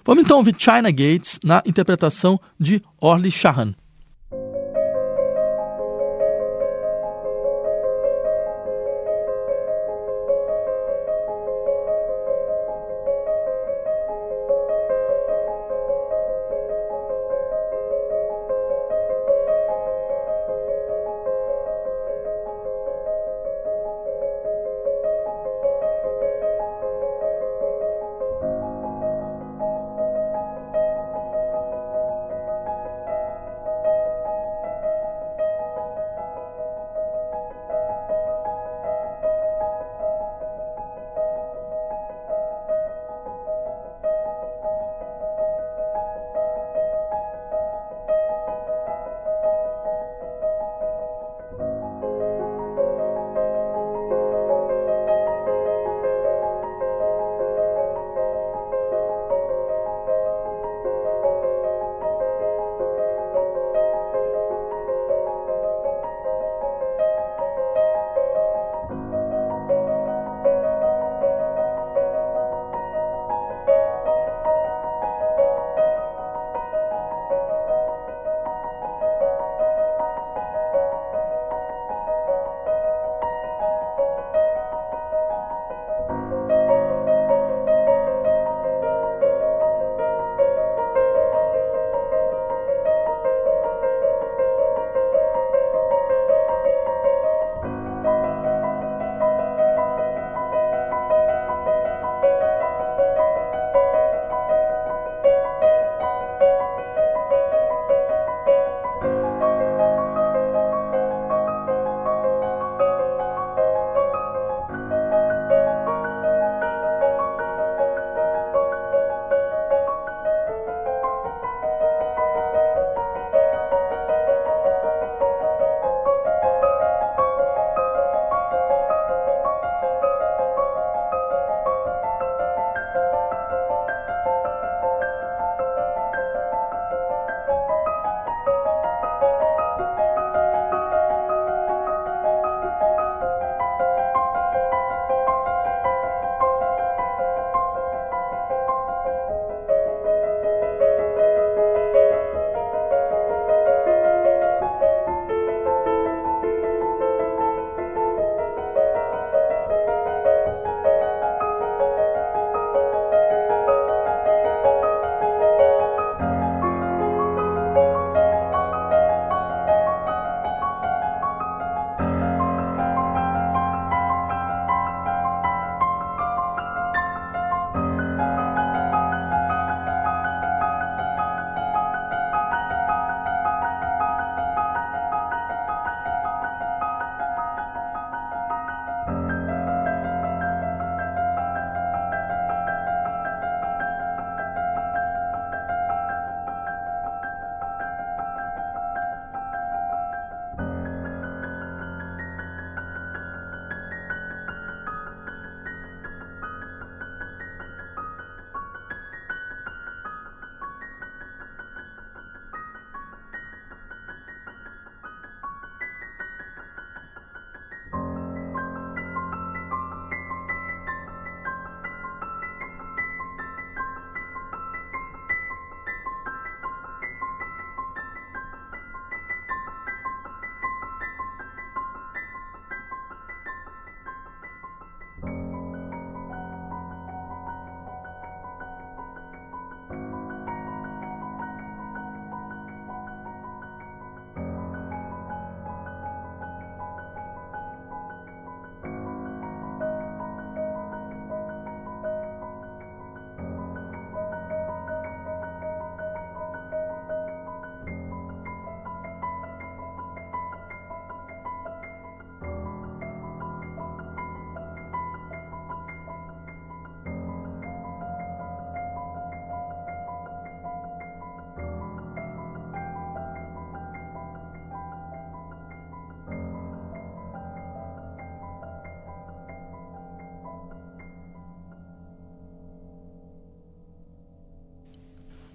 Vamos 0.06 0.24
então 0.24 0.38
ouvir 0.38 0.56
China 0.58 0.92
Gates 0.92 1.40
na 1.44 1.62
interpretação 1.66 2.40
de 2.60 2.82
Orly 3.00 3.32
Shahan. 3.32 3.74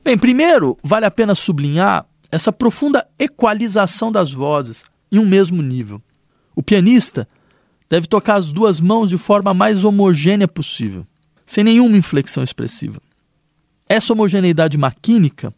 Bem, 0.04 0.18
primeiro, 0.18 0.76
vale 0.82 1.06
a 1.06 1.10
pena 1.10 1.34
sublinhar 1.34 2.04
essa 2.30 2.52
profunda 2.52 3.08
equalização 3.18 4.12
das 4.12 4.30
vozes 4.30 4.84
em 5.10 5.18
um 5.18 5.24
mesmo 5.24 5.62
nível. 5.62 5.98
O 6.54 6.62
pianista 6.62 7.26
deve 7.88 8.06
tocar 8.06 8.36
as 8.36 8.52
duas 8.52 8.80
mãos 8.80 9.08
de 9.08 9.16
forma 9.16 9.54
mais 9.54 9.82
homogênea 9.82 10.46
possível, 10.46 11.06
sem 11.46 11.64
nenhuma 11.64 11.96
inflexão 11.96 12.44
expressiva. 12.44 13.00
Essa 13.88 14.12
homogeneidade 14.12 14.76
maquínica, 14.76 15.54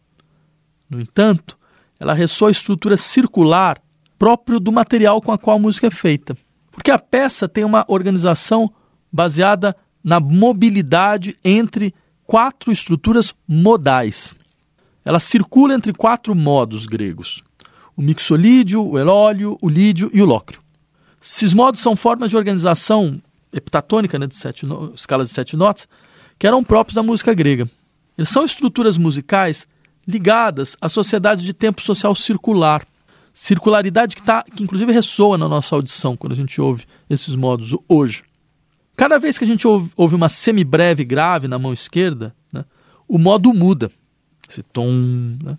no 0.89 1.01
entanto, 1.01 1.57
ela 1.99 2.13
ressoa 2.13 2.47
a 2.47 2.51
estrutura 2.51 2.95
circular 2.95 3.77
próprio 4.17 4.61
do 4.61 4.71
material 4.71 5.21
com 5.21 5.33
a 5.33 5.37
qual 5.37 5.57
a 5.57 5.59
música 5.59 5.87
é 5.87 5.91
feita. 5.91 6.37
Porque 6.71 6.89
a 6.89 6.97
peça 6.97 7.49
tem 7.49 7.65
uma 7.65 7.83
organização 7.89 8.73
baseada 9.11 9.75
na 10.01 10.21
mobilidade 10.21 11.35
entre 11.43 11.93
quatro 12.25 12.71
estruturas 12.71 13.33
modais. 13.47 14.36
Ela 15.07 15.21
circula 15.21 15.73
entre 15.73 15.93
quatro 15.93 16.35
modos 16.35 16.85
gregos: 16.85 17.41
o 17.95 18.01
mixolídio, 18.01 18.85
o 18.85 18.99
elólio, 18.99 19.57
o 19.61 19.69
lídio 19.69 20.11
e 20.13 20.21
o 20.21 20.25
lócrio. 20.25 20.59
Esses 21.21 21.53
modos 21.53 21.79
são 21.79 21.95
formas 21.95 22.29
de 22.29 22.35
organização 22.35 23.21
heptatônica, 23.53 24.19
né, 24.19 24.27
de 24.27 24.35
sete 24.35 24.65
no... 24.65 24.93
escalas 24.93 25.29
de 25.29 25.33
sete 25.33 25.55
notas, 25.55 25.87
que 26.37 26.45
eram 26.45 26.61
próprios 26.61 26.93
da 26.93 27.01
música 27.01 27.33
grega. 27.33 27.69
Eles 28.17 28.27
são 28.27 28.43
estruturas 28.43 28.97
musicais 28.97 29.65
ligadas 30.05 30.75
à 30.81 30.89
sociedade 30.89 31.41
de 31.41 31.53
tempo 31.53 31.81
social 31.81 32.13
circular. 32.13 32.85
Circularidade 33.33 34.13
que, 34.13 34.23
tá, 34.23 34.43
que 34.43 34.61
inclusive 34.61 34.91
ressoa 34.91 35.37
na 35.37 35.47
nossa 35.47 35.73
audição 35.73 36.17
quando 36.17 36.33
a 36.33 36.35
gente 36.35 36.59
ouve 36.59 36.83
esses 37.09 37.33
modos 37.33 37.73
hoje. 37.87 38.23
Cada 38.93 39.17
vez 39.17 39.37
que 39.37 39.45
a 39.45 39.47
gente 39.47 39.65
ouve, 39.65 39.89
ouve 39.95 40.15
uma 40.15 40.27
semibreve 40.27 41.05
grave 41.05 41.47
na 41.47 41.57
mão 41.57 41.71
esquerda, 41.71 42.35
né, 42.51 42.65
o 43.07 43.17
modo 43.17 43.53
muda 43.53 43.89
esse 44.49 44.63
tom, 44.63 44.91
né? 45.43 45.57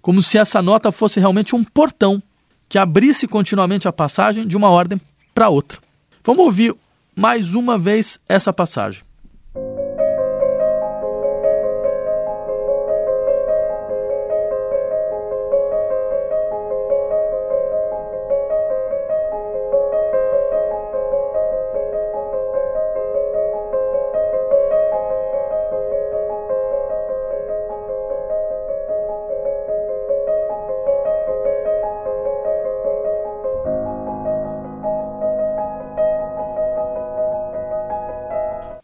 como 0.00 0.22
se 0.22 0.38
essa 0.38 0.60
nota 0.60 0.90
fosse 0.90 1.20
realmente 1.20 1.54
um 1.54 1.62
portão 1.62 2.22
que 2.68 2.78
abrisse 2.78 3.28
continuamente 3.28 3.86
a 3.86 3.92
passagem 3.92 4.46
de 4.46 4.56
uma 4.56 4.70
ordem 4.70 5.00
para 5.34 5.48
outra. 5.48 5.78
Vamos 6.24 6.44
ouvir 6.44 6.74
mais 7.14 7.54
uma 7.54 7.78
vez 7.78 8.18
essa 8.28 8.52
passagem. 8.52 9.02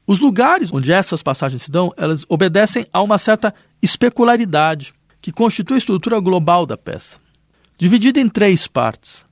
Os 0.08 0.20
lugares 0.20 0.72
onde 0.72 0.90
essas 0.90 1.22
passagens 1.22 1.64
se 1.64 1.70
dão, 1.70 1.92
elas 1.94 2.24
obedecem 2.30 2.86
a 2.90 3.02
uma 3.02 3.18
certa 3.18 3.54
especularidade 3.82 4.94
que 5.20 5.30
constitui 5.30 5.74
a 5.74 5.78
estrutura 5.78 6.18
global 6.18 6.64
da 6.64 6.78
peça, 6.78 7.18
dividida 7.76 8.18
em 8.18 8.26
três 8.26 8.66
partes. 8.66 9.26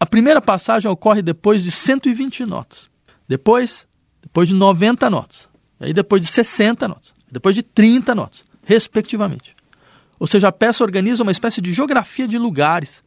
A 0.00 0.04
primeira 0.04 0.42
passagem 0.42 0.90
ocorre 0.90 1.22
depois 1.22 1.62
de 1.62 1.70
120 1.70 2.44
notas, 2.44 2.90
depois, 3.28 3.86
depois 4.20 4.48
de 4.48 4.54
90 4.54 5.08
notas, 5.08 5.48
aí 5.78 5.92
depois 5.92 6.20
de 6.22 6.26
60 6.26 6.88
notas, 6.88 7.14
depois 7.30 7.54
de 7.54 7.62
30 7.62 8.12
notas, 8.12 8.44
respectivamente. 8.64 9.54
Ou 10.18 10.26
seja, 10.26 10.48
a 10.48 10.52
peça 10.52 10.82
organiza 10.82 11.22
uma 11.22 11.30
espécie 11.30 11.60
de 11.60 11.72
geografia 11.72 12.26
de 12.26 12.36
lugares 12.36 13.00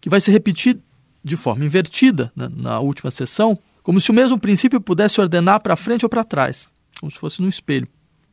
que 0.00 0.08
vai 0.08 0.22
se 0.22 0.30
repetir 0.30 0.78
de 1.22 1.36
forma 1.36 1.66
invertida 1.66 2.32
né, 2.34 2.48
na 2.50 2.80
última 2.80 3.10
sessão 3.10 3.58
como 3.90 4.00
se 4.00 4.08
o 4.08 4.14
mesmo 4.14 4.38
princípio 4.38 4.80
pudesse 4.80 5.20
ordenar 5.20 5.58
para 5.58 5.74
frente 5.74 6.04
ou 6.04 6.08
para 6.08 6.22
trás, 6.22 6.68
como 7.00 7.10
se 7.10 7.18
fosse 7.18 7.42
no 7.42 7.48
espelho. 7.48 7.88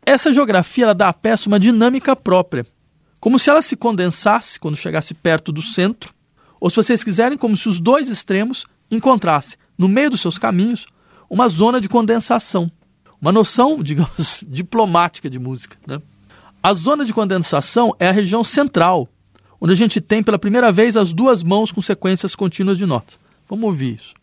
Essa 0.06 0.32
geografia 0.32 0.84
ela 0.84 0.94
dá 0.94 1.10
à 1.10 1.14
peça 1.14 1.50
uma 1.50 1.60
dinâmica 1.60 2.16
própria, 2.16 2.64
como 3.20 3.40
se 3.40 3.50
ela 3.50 3.64
se 3.64 3.76
condensasse 3.76 4.60
quando 4.60 4.78
chegasse 4.78 5.16
perto 5.16 5.52
do 5.52 5.64
centro, 5.64 6.14
ou 6.60 6.70
se 6.70 6.76
vocês 6.76 7.04
quiserem, 7.04 7.40
como 7.40 7.58
se 7.58 7.68
os 7.68 7.80
dois 7.80 8.08
extremos 8.08 8.68
encontrassem, 8.92 9.58
no 9.76 9.88
meio 9.88 10.12
dos 10.12 10.22
seus 10.22 10.38
caminhos, 10.38 10.86
uma 11.28 11.48
zona 11.48 11.82
de 11.82 11.90
condensação. 11.90 12.72
Uma 13.20 13.32
noção, 13.32 13.82
digamos, 13.82 14.46
diplomática 14.48 15.28
de 15.28 15.40
música. 15.40 15.76
Né? 15.88 16.00
A 16.62 16.72
zona 16.76 17.04
de 17.04 17.16
condensação 17.16 17.96
é 18.00 18.08
a 18.08 18.14
região 18.14 18.44
central, 18.44 19.10
onde 19.60 19.74
a 19.74 19.76
gente 19.76 20.00
tem 20.00 20.22
pela 20.22 20.38
primeira 20.38 20.72
vez 20.72 20.96
as 20.96 21.12
duas 21.12 21.42
mãos 21.42 21.72
com 21.72 21.82
sequências 21.82 22.36
contínuas 22.36 22.78
de 22.78 22.86
notas. 22.86 23.20
Vamos 23.50 23.66
ouvir 23.66 23.96
isso. 23.96 24.14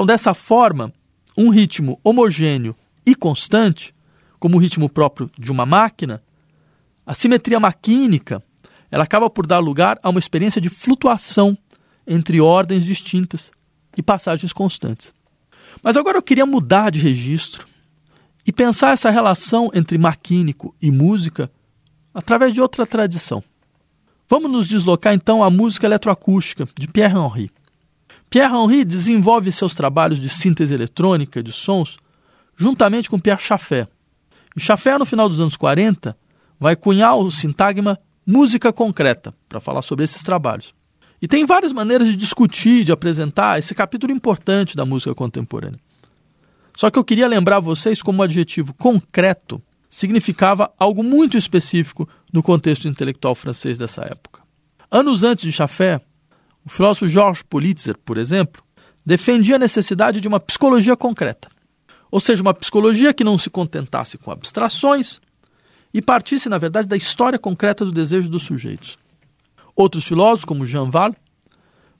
Então, 0.00 0.06
dessa 0.06 0.32
forma, 0.32 0.94
um 1.36 1.50
ritmo 1.50 2.00
homogêneo 2.02 2.74
e 3.04 3.14
constante, 3.14 3.94
como 4.38 4.56
o 4.56 4.58
ritmo 4.58 4.88
próprio 4.88 5.30
de 5.38 5.52
uma 5.52 5.66
máquina, 5.66 6.22
a 7.04 7.12
simetria 7.12 7.60
maquínica 7.60 8.42
ela 8.90 9.04
acaba 9.04 9.28
por 9.28 9.46
dar 9.46 9.58
lugar 9.58 10.00
a 10.02 10.08
uma 10.08 10.18
experiência 10.18 10.58
de 10.58 10.70
flutuação 10.70 11.54
entre 12.06 12.40
ordens 12.40 12.86
distintas 12.86 13.52
e 13.94 14.02
passagens 14.02 14.54
constantes. 14.54 15.12
Mas 15.82 15.98
agora 15.98 16.16
eu 16.16 16.22
queria 16.22 16.46
mudar 16.46 16.88
de 16.88 16.98
registro 16.98 17.66
e 18.46 18.50
pensar 18.50 18.94
essa 18.94 19.10
relação 19.10 19.70
entre 19.74 19.98
maquínico 19.98 20.74
e 20.80 20.90
música 20.90 21.52
através 22.14 22.54
de 22.54 22.60
outra 22.62 22.86
tradição. 22.86 23.44
Vamos 24.30 24.50
nos 24.50 24.66
deslocar 24.66 25.12
então 25.12 25.44
à 25.44 25.50
música 25.50 25.86
eletroacústica 25.86 26.66
de 26.74 26.88
Pierre 26.88 27.18
Henry. 27.18 27.50
Pierre 28.30 28.54
Henry 28.54 28.84
desenvolve 28.84 29.50
seus 29.50 29.74
trabalhos 29.74 30.20
de 30.20 30.28
síntese 30.28 30.72
eletrônica 30.72 31.42
de 31.42 31.50
sons 31.50 31.96
juntamente 32.56 33.10
com 33.10 33.18
Pierre 33.18 33.40
Chaffé. 33.40 33.88
E 34.56 34.60
Chaffé, 34.60 34.96
no 34.96 35.04
final 35.04 35.28
dos 35.28 35.40
anos 35.40 35.56
40, 35.56 36.16
vai 36.58 36.76
cunhar 36.76 37.16
o 37.16 37.28
sintagma 37.30 37.98
música 38.24 38.72
concreta 38.72 39.34
para 39.48 39.60
falar 39.60 39.82
sobre 39.82 40.04
esses 40.04 40.22
trabalhos. 40.22 40.72
E 41.20 41.26
tem 41.26 41.44
várias 41.44 41.72
maneiras 41.72 42.06
de 42.06 42.16
discutir, 42.16 42.84
de 42.84 42.92
apresentar 42.92 43.58
esse 43.58 43.74
capítulo 43.74 44.12
importante 44.12 44.76
da 44.76 44.84
música 44.84 45.14
contemporânea. 45.14 45.80
Só 46.76 46.88
que 46.88 46.98
eu 46.98 47.04
queria 47.04 47.26
lembrar 47.26 47.58
vocês 47.58 48.00
como 48.00 48.20
o 48.20 48.22
adjetivo 48.22 48.72
concreto 48.74 49.60
significava 49.88 50.72
algo 50.78 51.02
muito 51.02 51.36
específico 51.36 52.08
no 52.32 52.44
contexto 52.44 52.86
intelectual 52.86 53.34
francês 53.34 53.76
dessa 53.76 54.02
época. 54.02 54.40
Anos 54.88 55.24
antes 55.24 55.44
de 55.44 55.52
Chaffé, 55.52 56.00
o 56.70 56.72
filósofo 56.72 57.08
Georges 57.08 57.42
Politzer, 57.42 57.98
por 57.98 58.16
exemplo, 58.16 58.62
defendia 59.04 59.56
a 59.56 59.58
necessidade 59.58 60.20
de 60.20 60.28
uma 60.28 60.38
psicologia 60.38 60.96
concreta, 60.96 61.48
ou 62.12 62.20
seja, 62.20 62.40
uma 62.40 62.54
psicologia 62.54 63.12
que 63.12 63.24
não 63.24 63.36
se 63.36 63.50
contentasse 63.50 64.16
com 64.16 64.30
abstrações 64.30 65.20
e 65.92 66.00
partisse, 66.00 66.48
na 66.48 66.58
verdade, 66.58 66.86
da 66.86 66.96
história 66.96 67.40
concreta 67.40 67.84
do 67.84 67.90
desejo 67.90 68.30
dos 68.30 68.44
sujeitos. 68.44 68.96
Outros 69.74 70.04
filósofos, 70.04 70.44
como 70.44 70.64
Jean 70.64 70.88
Val, 70.88 71.12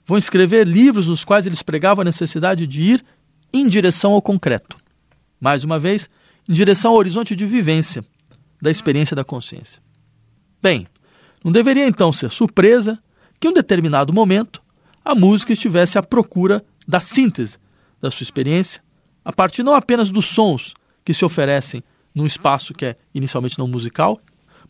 vão 0.05 0.17
escrever 0.17 0.65
livros 0.65 1.07
nos 1.07 1.25
quais 1.25 1.45
eles 1.45 1.61
pregavam 1.61 2.03
a 2.03 2.05
necessidade 2.05 2.65
de 2.65 2.81
ir 2.81 3.05
em 3.53 3.67
direção 3.67 4.13
ao 4.13 4.21
concreto. 4.21 4.77
Mais 5.37 5.65
uma 5.65 5.79
vez, 5.79 6.09
em 6.47 6.53
direção 6.53 6.91
ao 6.91 6.97
horizonte 6.97 7.35
de 7.35 7.45
vivência 7.45 8.05
da 8.61 8.71
experiência 8.71 9.17
da 9.17 9.25
consciência. 9.25 9.81
Bem, 10.63 10.87
não 11.43 11.51
deveria 11.51 11.87
então 11.87 12.13
ser 12.13 12.31
surpresa 12.31 12.97
que 13.41 13.47
em 13.47 13.49
um 13.51 13.53
determinado 13.53 14.13
momento 14.13 14.60
a 15.03 15.15
música 15.15 15.53
estivesse 15.53 15.97
à 15.97 16.03
procura 16.03 16.63
da 16.87 16.99
síntese 16.99 17.57
da 17.99 18.09
sua 18.09 18.23
experiência, 18.23 18.81
a 19.23 19.31
partir 19.31 19.63
não 19.63 19.75
apenas 19.75 20.09
dos 20.09 20.25
sons 20.25 20.73
que 21.05 21.13
se 21.13 21.23
oferecem 21.23 21.83
num 22.13 22.25
espaço 22.25 22.73
que 22.73 22.85
é 22.85 22.95
inicialmente 23.13 23.57
não 23.57 23.67
musical, 23.67 24.19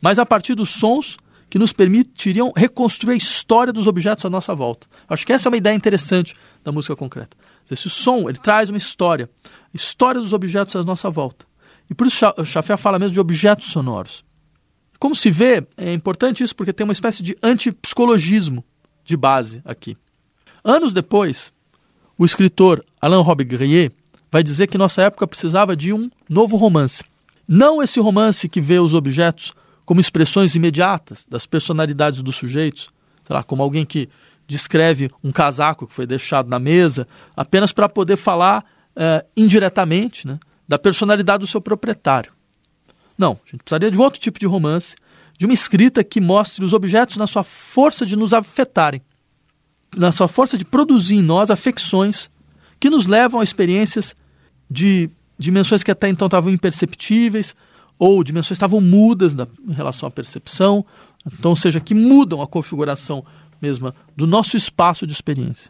mas 0.01 0.19
a 0.19 0.25
partir 0.25 0.55
dos 0.55 0.69
sons 0.69 1.17
que 1.49 1.59
nos 1.59 1.73
permitiriam 1.73 2.53
reconstruir 2.55 3.13
a 3.13 3.17
história 3.17 3.73
dos 3.73 3.85
objetos 3.85 4.23
à 4.25 4.29
nossa 4.29 4.55
volta. 4.55 4.87
Acho 5.07 5.25
que 5.25 5.33
essa 5.33 5.47
é 5.47 5.51
uma 5.51 5.57
ideia 5.57 5.75
interessante 5.75 6.33
da 6.63 6.71
música 6.71 6.95
concreta. 6.95 7.35
Esse 7.69 7.89
som, 7.89 8.29
ele 8.29 8.37
traz 8.37 8.69
uma 8.69 8.77
história, 8.77 9.29
história 9.73 10.19
dos 10.19 10.33
objetos 10.33 10.75
à 10.75 10.83
nossa 10.83 11.09
volta. 11.09 11.45
E 11.89 11.93
por 11.93 12.07
isso 12.07 12.25
Chafé 12.45 12.77
fala 12.77 12.97
mesmo 12.97 13.13
de 13.13 13.19
objetos 13.19 13.67
sonoros. 13.67 14.23
Como 14.97 15.15
se 15.15 15.29
vê, 15.29 15.65
é 15.77 15.91
importante 15.93 16.43
isso 16.43 16.55
porque 16.55 16.71
tem 16.71 16.85
uma 16.85 16.93
espécie 16.93 17.21
de 17.21 17.35
antipsicologismo 17.43 18.63
de 19.03 19.17
base 19.17 19.61
aqui. 19.65 19.97
Anos 20.63 20.93
depois, 20.93 21.52
o 22.17 22.26
escritor 22.26 22.86
Alain 23.02 23.21
Robbe-Grillet 23.21 23.91
vai 24.32 24.43
dizer 24.43 24.67
que 24.67 24.78
nossa 24.78 25.02
época 25.02 25.28
precisava 25.28 25.76
de 25.76 25.91
um 25.91 26.10
novo 26.30 26.56
romance. 26.56 27.04
Não 27.47 27.82
esse 27.82 28.00
romance 28.00 28.47
que 28.47 28.62
vê 28.62 28.80
os 28.80 28.93
objetos 28.93 29.54
como 29.86 30.00
expressões 30.00 30.56
imediatas 30.56 31.26
das 31.28 31.45
personalidades 31.45 32.21
dos 32.21 32.36
sujeitos, 32.36 32.89
sei 33.26 33.36
lá, 33.36 33.43
como 33.43 33.63
alguém 33.63 33.84
que 33.84 34.08
descreve 34.47 35.10
um 35.24 35.32
casaco 35.32 35.88
que 35.88 35.93
foi 35.93 36.06
deixado 36.06 36.47
na 36.47 36.60
mesa 36.60 37.08
apenas 37.36 37.71
para 37.71 37.89
poder 37.89 38.15
falar 38.15 38.63
uh, 38.95 39.28
indiretamente 39.36 40.28
né, 40.28 40.39
da 40.67 40.78
personalidade 40.78 41.41
do 41.41 41.47
seu 41.47 41.60
proprietário. 41.60 42.32
Não, 43.17 43.32
a 43.32 43.52
gente 43.52 43.63
precisaria 43.63 43.91
de 43.91 43.97
um 43.97 44.02
outro 44.02 44.19
tipo 44.19 44.39
de 44.39 44.45
romance, 44.45 44.95
de 45.38 45.45
uma 45.45 45.54
escrita 45.54 46.04
que 46.04 46.21
mostre 46.21 46.63
os 46.63 46.74
objetos 46.74 47.17
na 47.17 47.28
sua 47.28 47.43
força 47.43 48.06
de 48.06 48.15
nos 48.15 48.34
afetarem, 48.34 49.02
na 49.95 50.12
sua 50.12 50.27
força 50.27 50.58
de 50.58 50.65
produzir 50.65 51.15
em 51.15 51.21
nós 51.21 51.49
afecções 51.49 52.30
que 52.80 52.89
nos 52.89 53.06
levam 53.06 53.41
a 53.41 53.43
experiências 53.43 54.15
de 54.69 55.10
dimensões 55.38 55.84
que 55.84 55.91
até 55.91 56.08
então 56.08 56.27
estavam 56.27 56.51
imperceptíveis, 56.51 57.56
ou 57.99 58.23
dimensões 58.23 58.54
estavam 58.54 58.82
mudas 58.82 59.36
da, 59.36 59.47
em 59.67 59.73
relação 59.73 60.08
à 60.08 60.12
percepção, 60.12 60.86
então, 61.25 61.51
ou 61.51 61.56
seja, 61.56 61.80
que 61.80 61.93
mudam 61.93 62.41
a 62.41 62.47
configuração 62.47 63.23
mesma 63.62 63.93
do 64.15 64.25
nosso 64.25 64.58
espaço 64.58 65.06
de 65.06 65.13
experiência. 65.13 65.69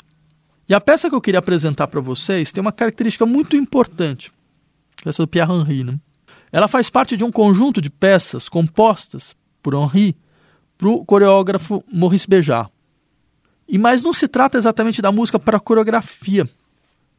E 0.70 0.74
a 0.74 0.80
peça 0.80 1.10
que 1.10 1.16
eu 1.16 1.20
queria 1.20 1.40
apresentar 1.40 1.88
para 1.88 2.00
vocês 2.00 2.52
tem 2.52 2.62
uma 2.62 2.72
característica 2.72 3.26
muito 3.26 3.58
importante, 3.58 4.32
essa 5.06 5.24
do 5.24 5.28
Pierre 5.28 5.52
Henry. 5.52 5.84
Né? 5.84 6.00
Ela 6.52 6.70
faz 6.70 6.90
parte 6.90 7.18
de 7.18 7.24
um 7.26 7.32
conjunto 7.32 7.82
de 7.82 7.90
peças 7.90 8.48
compostas 8.48 9.36
por 9.62 9.74
Henry 9.74 10.16
para 10.78 10.88
o 10.88 11.04
coreógrafo 11.04 11.84
Maurice 11.92 12.28
Béjart. 12.28 12.70
E 13.72 13.78
mas 13.78 14.02
não 14.02 14.12
se 14.12 14.28
trata 14.28 14.58
exatamente 14.58 15.02
da 15.02 15.14
música 15.14 15.40
para 15.40 15.58
coreografia. 15.58 16.46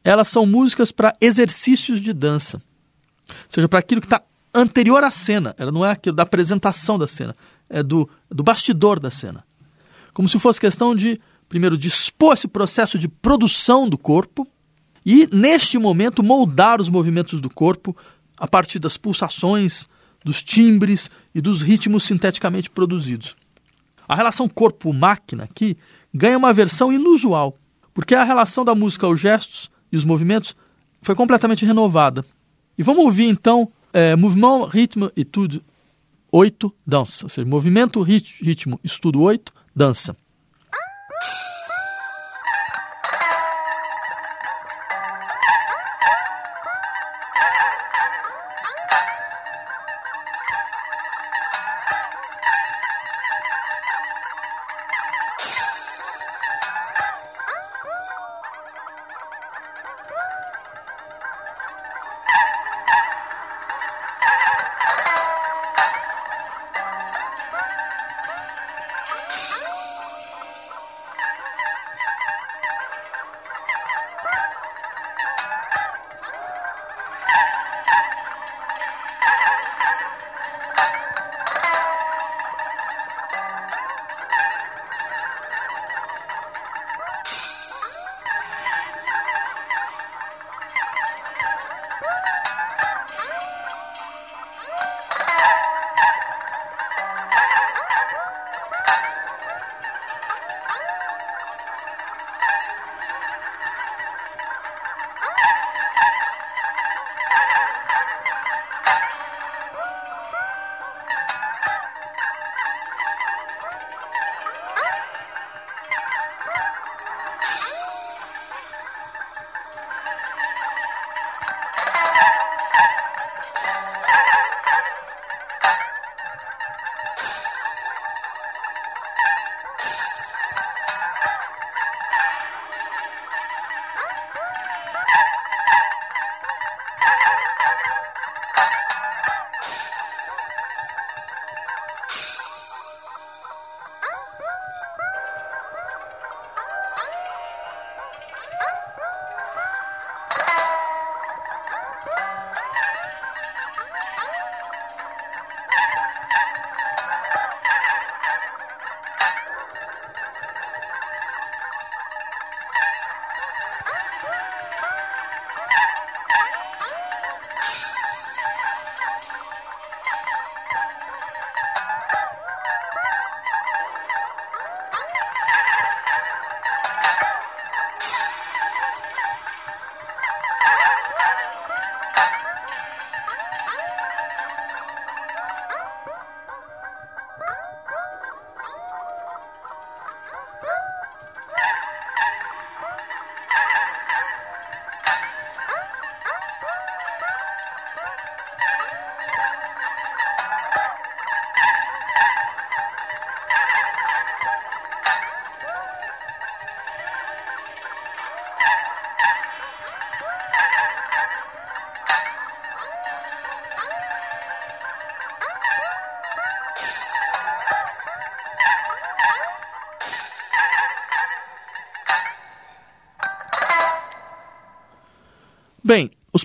Elas 0.03 0.27
são 0.27 0.45
músicas 0.45 0.91
para 0.91 1.15
exercícios 1.19 1.99
de 1.99 2.13
dança. 2.13 2.61
Ou 3.27 3.35
seja, 3.49 3.67
para 3.67 3.79
aquilo 3.79 3.99
que 3.99 4.05
está 4.05 4.21
anterior 4.53 5.03
à 5.03 5.09
cena. 5.09 5.55
Ela 5.57 5.71
não 5.71 5.83
é 5.83 5.89
aquilo 5.89 6.15
da 6.15 6.21
apresentação 6.21 6.99
da 6.99 7.07
cena, 7.07 7.35
é 7.67 7.81
do, 7.81 8.07
do 8.29 8.43
bastidor 8.43 8.99
da 8.99 9.09
cena. 9.09 9.43
Como 10.13 10.29
se 10.29 10.37
fosse 10.37 10.61
questão 10.61 10.95
de, 10.95 11.19
primeiro, 11.49 11.75
dispor 11.75 12.33
esse 12.33 12.47
processo 12.47 12.99
de 12.99 13.07
produção 13.07 13.89
do 13.89 13.97
corpo 13.97 14.47
e, 15.03 15.27
neste 15.33 15.79
momento, 15.79 16.21
moldar 16.21 16.79
os 16.79 16.87
movimentos 16.87 17.41
do 17.41 17.49
corpo 17.49 17.97
a 18.37 18.47
partir 18.47 18.77
das 18.77 18.95
pulsações, 18.95 19.87
dos 20.23 20.43
timbres 20.43 21.09
e 21.33 21.41
dos 21.41 21.63
ritmos 21.63 22.03
sinteticamente 22.03 22.69
produzidos. 22.69 23.35
A 24.07 24.15
relação 24.15 24.47
corpo-máquina 24.47 25.45
aqui 25.45 25.75
ganha 26.13 26.37
uma 26.37 26.53
versão 26.53 26.91
inusual, 26.91 27.57
porque 27.93 28.15
a 28.15 28.23
relação 28.23 28.63
da 28.63 28.75
música 28.75 29.05
aos 29.05 29.19
gestos 29.19 29.69
e 29.91 29.97
os 29.97 30.03
movimentos 30.03 30.55
foi 31.01 31.15
completamente 31.15 31.65
renovada. 31.65 32.23
E 32.77 32.83
vamos 32.83 33.03
ouvir 33.03 33.27
então 33.27 33.69
é, 33.91 34.15
Mouvement, 34.15 34.65
Ritmo, 34.67 35.11
Etude 35.15 35.61
8, 36.31 36.73
Dança. 36.85 37.25
Ou 37.25 37.29
seja, 37.29 37.47
movimento, 37.47 38.01
ritmo, 38.01 38.79
estudo 38.83 39.21
8, 39.21 39.53
dança. 39.75 40.17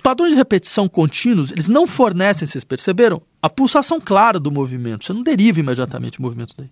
Padrões 0.09 0.31
de 0.31 0.37
repetição 0.37 0.89
contínuos, 0.89 1.51
eles 1.51 1.69
não 1.69 1.85
fornecem, 1.85 2.47
vocês 2.47 2.63
perceberam, 2.63 3.21
a 3.39 3.47
pulsação 3.47 4.01
clara 4.01 4.39
do 4.39 4.51
movimento. 4.51 5.05
Você 5.05 5.13
não 5.13 5.21
deriva 5.21 5.59
imediatamente 5.59 6.17
o 6.17 6.21
movimento 6.23 6.55
daí. 6.57 6.71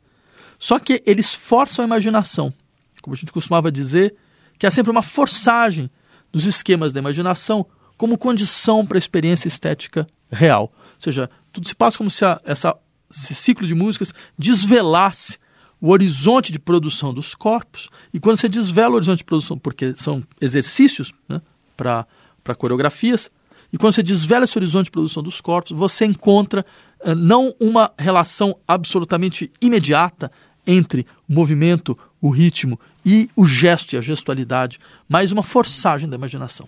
Só 0.58 0.80
que 0.80 1.04
eles 1.06 1.36
forçam 1.36 1.84
a 1.84 1.88
imaginação. 1.88 2.52
Como 3.00 3.14
a 3.14 3.18
gente 3.18 3.32
costumava 3.32 3.72
dizer, 3.72 4.16
que 4.58 4.66
há 4.66 4.72
sempre 4.72 4.90
uma 4.90 5.04
forçagem 5.04 5.88
dos 6.34 6.48
esquemas 6.48 6.92
da 6.92 7.00
imaginação 7.00 7.64
como 7.96 8.18
condição 8.18 8.84
para 8.84 8.98
a 8.98 9.00
experiência 9.00 9.48
estética 9.48 10.08
real. 10.32 10.74
Ou 10.96 11.02
seja, 11.02 11.30
tudo 11.54 11.68
se 11.68 11.76
passa 11.76 12.00
como 12.00 12.10
se 12.10 12.26
a, 12.26 12.42
essa, 12.44 12.76
esse 13.12 13.36
ciclo 13.36 13.68
de 13.68 13.76
músicas 13.76 14.16
desvelasse 14.36 15.38
o 15.80 15.92
horizonte 15.92 16.52
de 16.52 16.58
produção 16.58 17.14
dos 17.14 17.36
corpos. 17.36 17.88
E 18.12 18.20
quando 18.20 18.38
você 18.38 18.50
desvela 18.50 18.94
o 18.94 18.96
horizonte 18.96 19.20
de 19.20 19.26
produção, 19.26 19.60
porque 19.60 19.94
são 19.96 20.24
exercícios 20.42 21.14
né, 21.30 21.40
para 21.76 22.08
coreografias, 22.56 23.30
e 23.72 23.78
quando 23.78 23.94
você 23.94 24.04
desvela 24.04 24.46
esse 24.46 24.58
horizonte 24.58 24.86
de 24.86 24.92
produção 24.92 25.22
dos 25.22 25.42
corpos, 25.42 25.72
você 25.72 26.06
encontra 26.06 26.66
uh, 27.02 27.16
não 27.16 27.54
uma 27.60 27.92
relação 27.98 28.58
absolutamente 28.68 29.52
imediata 29.62 30.32
entre 30.66 31.06
o 31.28 31.34
movimento, 31.34 31.98
o 32.22 32.30
ritmo 32.30 32.80
e 33.06 33.30
o 33.36 33.46
gesto 33.46 33.94
e 33.94 33.98
a 33.98 34.02
gestualidade, 34.02 34.80
mas 35.08 35.32
uma 35.32 35.44
forçagem 35.44 36.10
da 36.10 36.16
imaginação. 36.16 36.68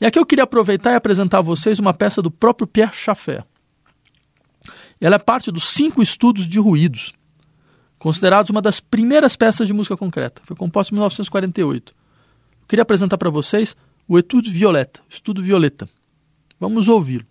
E 0.00 0.06
aqui 0.06 0.18
eu 0.18 0.26
queria 0.26 0.44
aproveitar 0.44 0.92
e 0.92 0.94
apresentar 0.94 1.38
a 1.38 1.42
vocês 1.42 1.78
uma 1.78 1.92
peça 1.92 2.22
do 2.22 2.30
próprio 2.30 2.66
Pierre 2.66 2.94
Chaffet. 2.94 3.42
Ela 5.00 5.16
é 5.16 5.18
parte 5.18 5.50
dos 5.50 5.68
cinco 5.68 6.02
estudos 6.02 6.48
de 6.48 6.58
ruídos, 6.58 7.12
considerados 7.98 8.50
uma 8.50 8.62
das 8.62 8.78
primeiras 8.78 9.34
peças 9.34 9.66
de 9.66 9.72
música 9.72 9.96
concreta. 9.96 10.40
Foi 10.44 10.56
composta 10.56 10.92
em 10.92 10.96
1948. 10.96 11.92
Eu 11.92 12.66
queria 12.68 12.82
apresentar 12.82 13.18
para 13.18 13.30
vocês 13.30 13.76
o 14.08 14.18
Etude 14.18 14.50
Violeta, 14.50 15.02
Estudo 15.10 15.42
Violeta. 15.42 15.86
Vamos 16.58 16.88
ouvi-lo. 16.88 17.26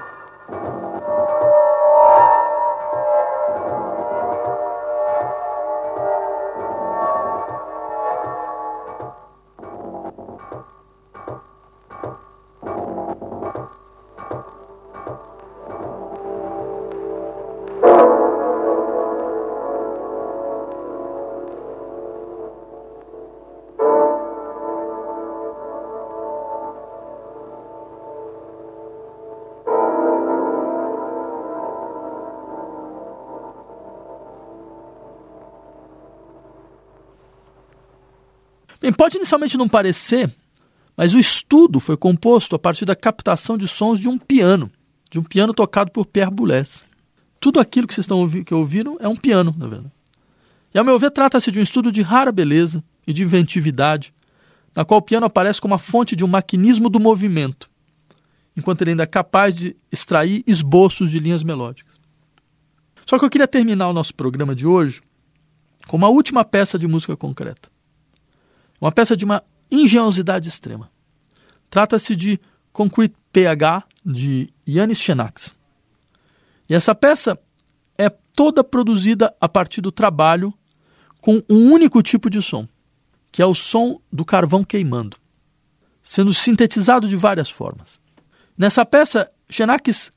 you. 0.00 0.23
Bem, 38.84 38.92
pode 38.92 39.16
inicialmente 39.16 39.56
não 39.56 39.66
parecer, 39.66 40.30
mas 40.94 41.14
o 41.14 41.18
estudo 41.18 41.80
foi 41.80 41.96
composto 41.96 42.54
a 42.54 42.58
partir 42.58 42.84
da 42.84 42.94
captação 42.94 43.56
de 43.56 43.66
sons 43.66 43.98
de 43.98 44.10
um 44.10 44.18
piano, 44.18 44.70
de 45.10 45.18
um 45.18 45.22
piano 45.22 45.54
tocado 45.54 45.90
por 45.90 46.04
Pierre 46.04 46.30
Boulez. 46.30 46.84
Tudo 47.40 47.60
aquilo 47.60 47.88
que 47.88 47.94
vocês 47.94 48.04
estão 48.04 48.18
ouvi 48.18 48.44
que 48.44 48.52
ouviram 48.52 48.98
é 49.00 49.08
um 49.08 49.16
piano, 49.16 49.54
na 49.56 49.66
verdade. 49.66 49.90
E, 50.74 50.78
ao 50.78 50.84
meu 50.84 50.98
ver, 50.98 51.10
trata-se 51.10 51.50
de 51.50 51.58
um 51.58 51.62
estudo 51.62 51.90
de 51.90 52.02
rara 52.02 52.30
beleza 52.30 52.84
e 53.06 53.12
de 53.14 53.22
inventividade, 53.22 54.12
na 54.76 54.84
qual 54.84 54.98
o 54.98 55.02
piano 55.02 55.24
aparece 55.24 55.62
como 55.62 55.72
a 55.72 55.78
fonte 55.78 56.14
de 56.14 56.22
um 56.22 56.28
maquinismo 56.28 56.90
do 56.90 57.00
movimento, 57.00 57.70
enquanto 58.54 58.82
ele 58.82 58.90
ainda 58.90 59.04
é 59.04 59.06
capaz 59.06 59.54
de 59.54 59.74
extrair 59.90 60.44
esboços 60.46 61.10
de 61.10 61.18
linhas 61.18 61.42
melódicas. 61.42 61.94
Só 63.06 63.18
que 63.18 63.24
eu 63.24 63.30
queria 63.30 63.48
terminar 63.48 63.88
o 63.88 63.94
nosso 63.94 64.14
programa 64.14 64.54
de 64.54 64.66
hoje 64.66 65.00
com 65.88 65.96
uma 65.96 66.08
última 66.08 66.44
peça 66.44 66.78
de 66.78 66.86
música 66.86 67.16
concreta. 67.16 67.72
Uma 68.84 68.92
peça 68.92 69.16
de 69.16 69.24
uma 69.24 69.42
engenhosidade 69.70 70.46
extrema. 70.46 70.90
Trata-se 71.70 72.14
de 72.14 72.38
Concrete 72.70 73.16
PH, 73.32 73.82
de 74.04 74.52
Yanis 74.68 74.98
Xenax. 74.98 75.54
E 76.68 76.74
essa 76.74 76.94
peça 76.94 77.40
é 77.96 78.10
toda 78.10 78.62
produzida 78.62 79.34
a 79.40 79.48
partir 79.48 79.80
do 79.80 79.90
trabalho 79.90 80.52
com 81.22 81.42
um 81.48 81.72
único 81.72 82.02
tipo 82.02 82.28
de 82.28 82.42
som, 82.42 82.68
que 83.32 83.40
é 83.40 83.46
o 83.46 83.54
som 83.54 84.02
do 84.12 84.22
carvão 84.22 84.62
queimando, 84.62 85.16
sendo 86.02 86.34
sintetizado 86.34 87.08
de 87.08 87.16
várias 87.16 87.48
formas. 87.48 87.98
Nessa 88.54 88.84
peça, 88.84 89.32
Xenakis 89.48 90.12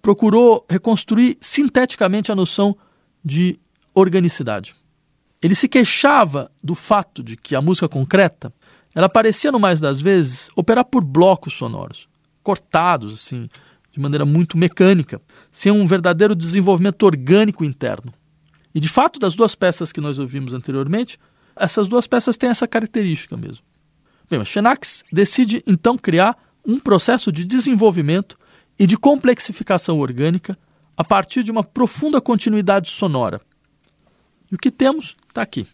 procurou 0.00 0.64
reconstruir 0.70 1.38
sinteticamente 1.40 2.30
a 2.30 2.36
noção 2.36 2.76
de 3.24 3.58
organicidade. 3.92 4.76
Ele 5.46 5.54
se 5.54 5.68
queixava 5.68 6.50
do 6.60 6.74
fato 6.74 7.22
de 7.22 7.36
que 7.36 7.54
a 7.54 7.62
música 7.62 7.88
concreta, 7.88 8.52
ela 8.92 9.08
parecia 9.08 9.52
no 9.52 9.60
mais 9.60 9.78
das 9.78 10.00
vezes 10.00 10.50
operar 10.56 10.84
por 10.84 11.04
blocos 11.04 11.54
sonoros, 11.54 12.08
cortados 12.42 13.14
assim, 13.14 13.48
de 13.92 14.00
maneira 14.00 14.26
muito 14.26 14.58
mecânica, 14.58 15.22
sem 15.52 15.70
um 15.70 15.86
verdadeiro 15.86 16.34
desenvolvimento 16.34 17.00
orgânico 17.04 17.64
interno. 17.64 18.12
E 18.74 18.80
de 18.80 18.88
fato, 18.88 19.20
das 19.20 19.36
duas 19.36 19.54
peças 19.54 19.92
que 19.92 20.00
nós 20.00 20.18
ouvimos 20.18 20.52
anteriormente, 20.52 21.16
essas 21.54 21.86
duas 21.86 22.08
peças 22.08 22.36
têm 22.36 22.50
essa 22.50 22.66
característica 22.66 23.36
mesmo. 23.36 23.62
Bem, 24.28 24.40
mas 24.40 24.48
Xenax 24.48 25.04
decide 25.12 25.62
então 25.64 25.96
criar 25.96 26.36
um 26.66 26.80
processo 26.80 27.30
de 27.30 27.44
desenvolvimento 27.44 28.36
e 28.76 28.84
de 28.84 28.98
complexificação 28.98 30.00
orgânica 30.00 30.58
a 30.96 31.04
partir 31.04 31.44
de 31.44 31.52
uma 31.52 31.62
profunda 31.62 32.20
continuidade 32.20 32.90
sonora. 32.90 33.40
E 34.50 34.54
o 34.54 34.58
que 34.58 34.70
temos 34.70 35.16
está 35.28 35.42
aqui. 35.42 35.66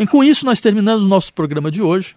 Bem, 0.00 0.06
com 0.06 0.24
isso 0.24 0.46
nós 0.46 0.62
terminamos 0.62 1.04
o 1.04 1.08
nosso 1.08 1.30
programa 1.30 1.70
de 1.70 1.82
hoje. 1.82 2.16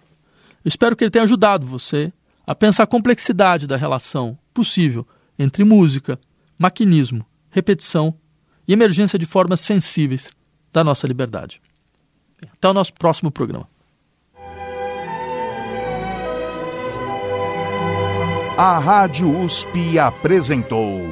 Eu 0.64 0.70
espero 0.70 0.96
que 0.96 1.04
ele 1.04 1.10
tenha 1.10 1.24
ajudado 1.24 1.66
você 1.66 2.10
a 2.46 2.54
pensar 2.54 2.84
a 2.84 2.86
complexidade 2.86 3.66
da 3.66 3.76
relação 3.76 4.38
possível 4.54 5.06
entre 5.38 5.64
música, 5.64 6.18
maquinismo, 6.58 7.26
repetição 7.50 8.14
e 8.66 8.72
emergência 8.72 9.18
de 9.18 9.26
formas 9.26 9.60
sensíveis 9.60 10.30
da 10.72 10.82
nossa 10.82 11.06
liberdade. 11.06 11.60
Até 12.54 12.70
o 12.70 12.72
nosso 12.72 12.94
próximo 12.94 13.30
programa. 13.30 13.68
A 18.56 18.78
Rádio 18.78 19.44
USP 19.44 19.98
apresentou 19.98 21.02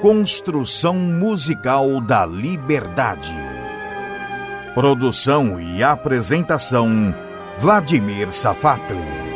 Construção 0.00 0.94
Musical 0.94 2.00
da 2.00 2.24
Liberdade. 2.24 3.49
Produção 4.74 5.60
e 5.60 5.82
apresentação: 5.82 7.14
Vladimir 7.58 8.32
Safatli. 8.32 9.29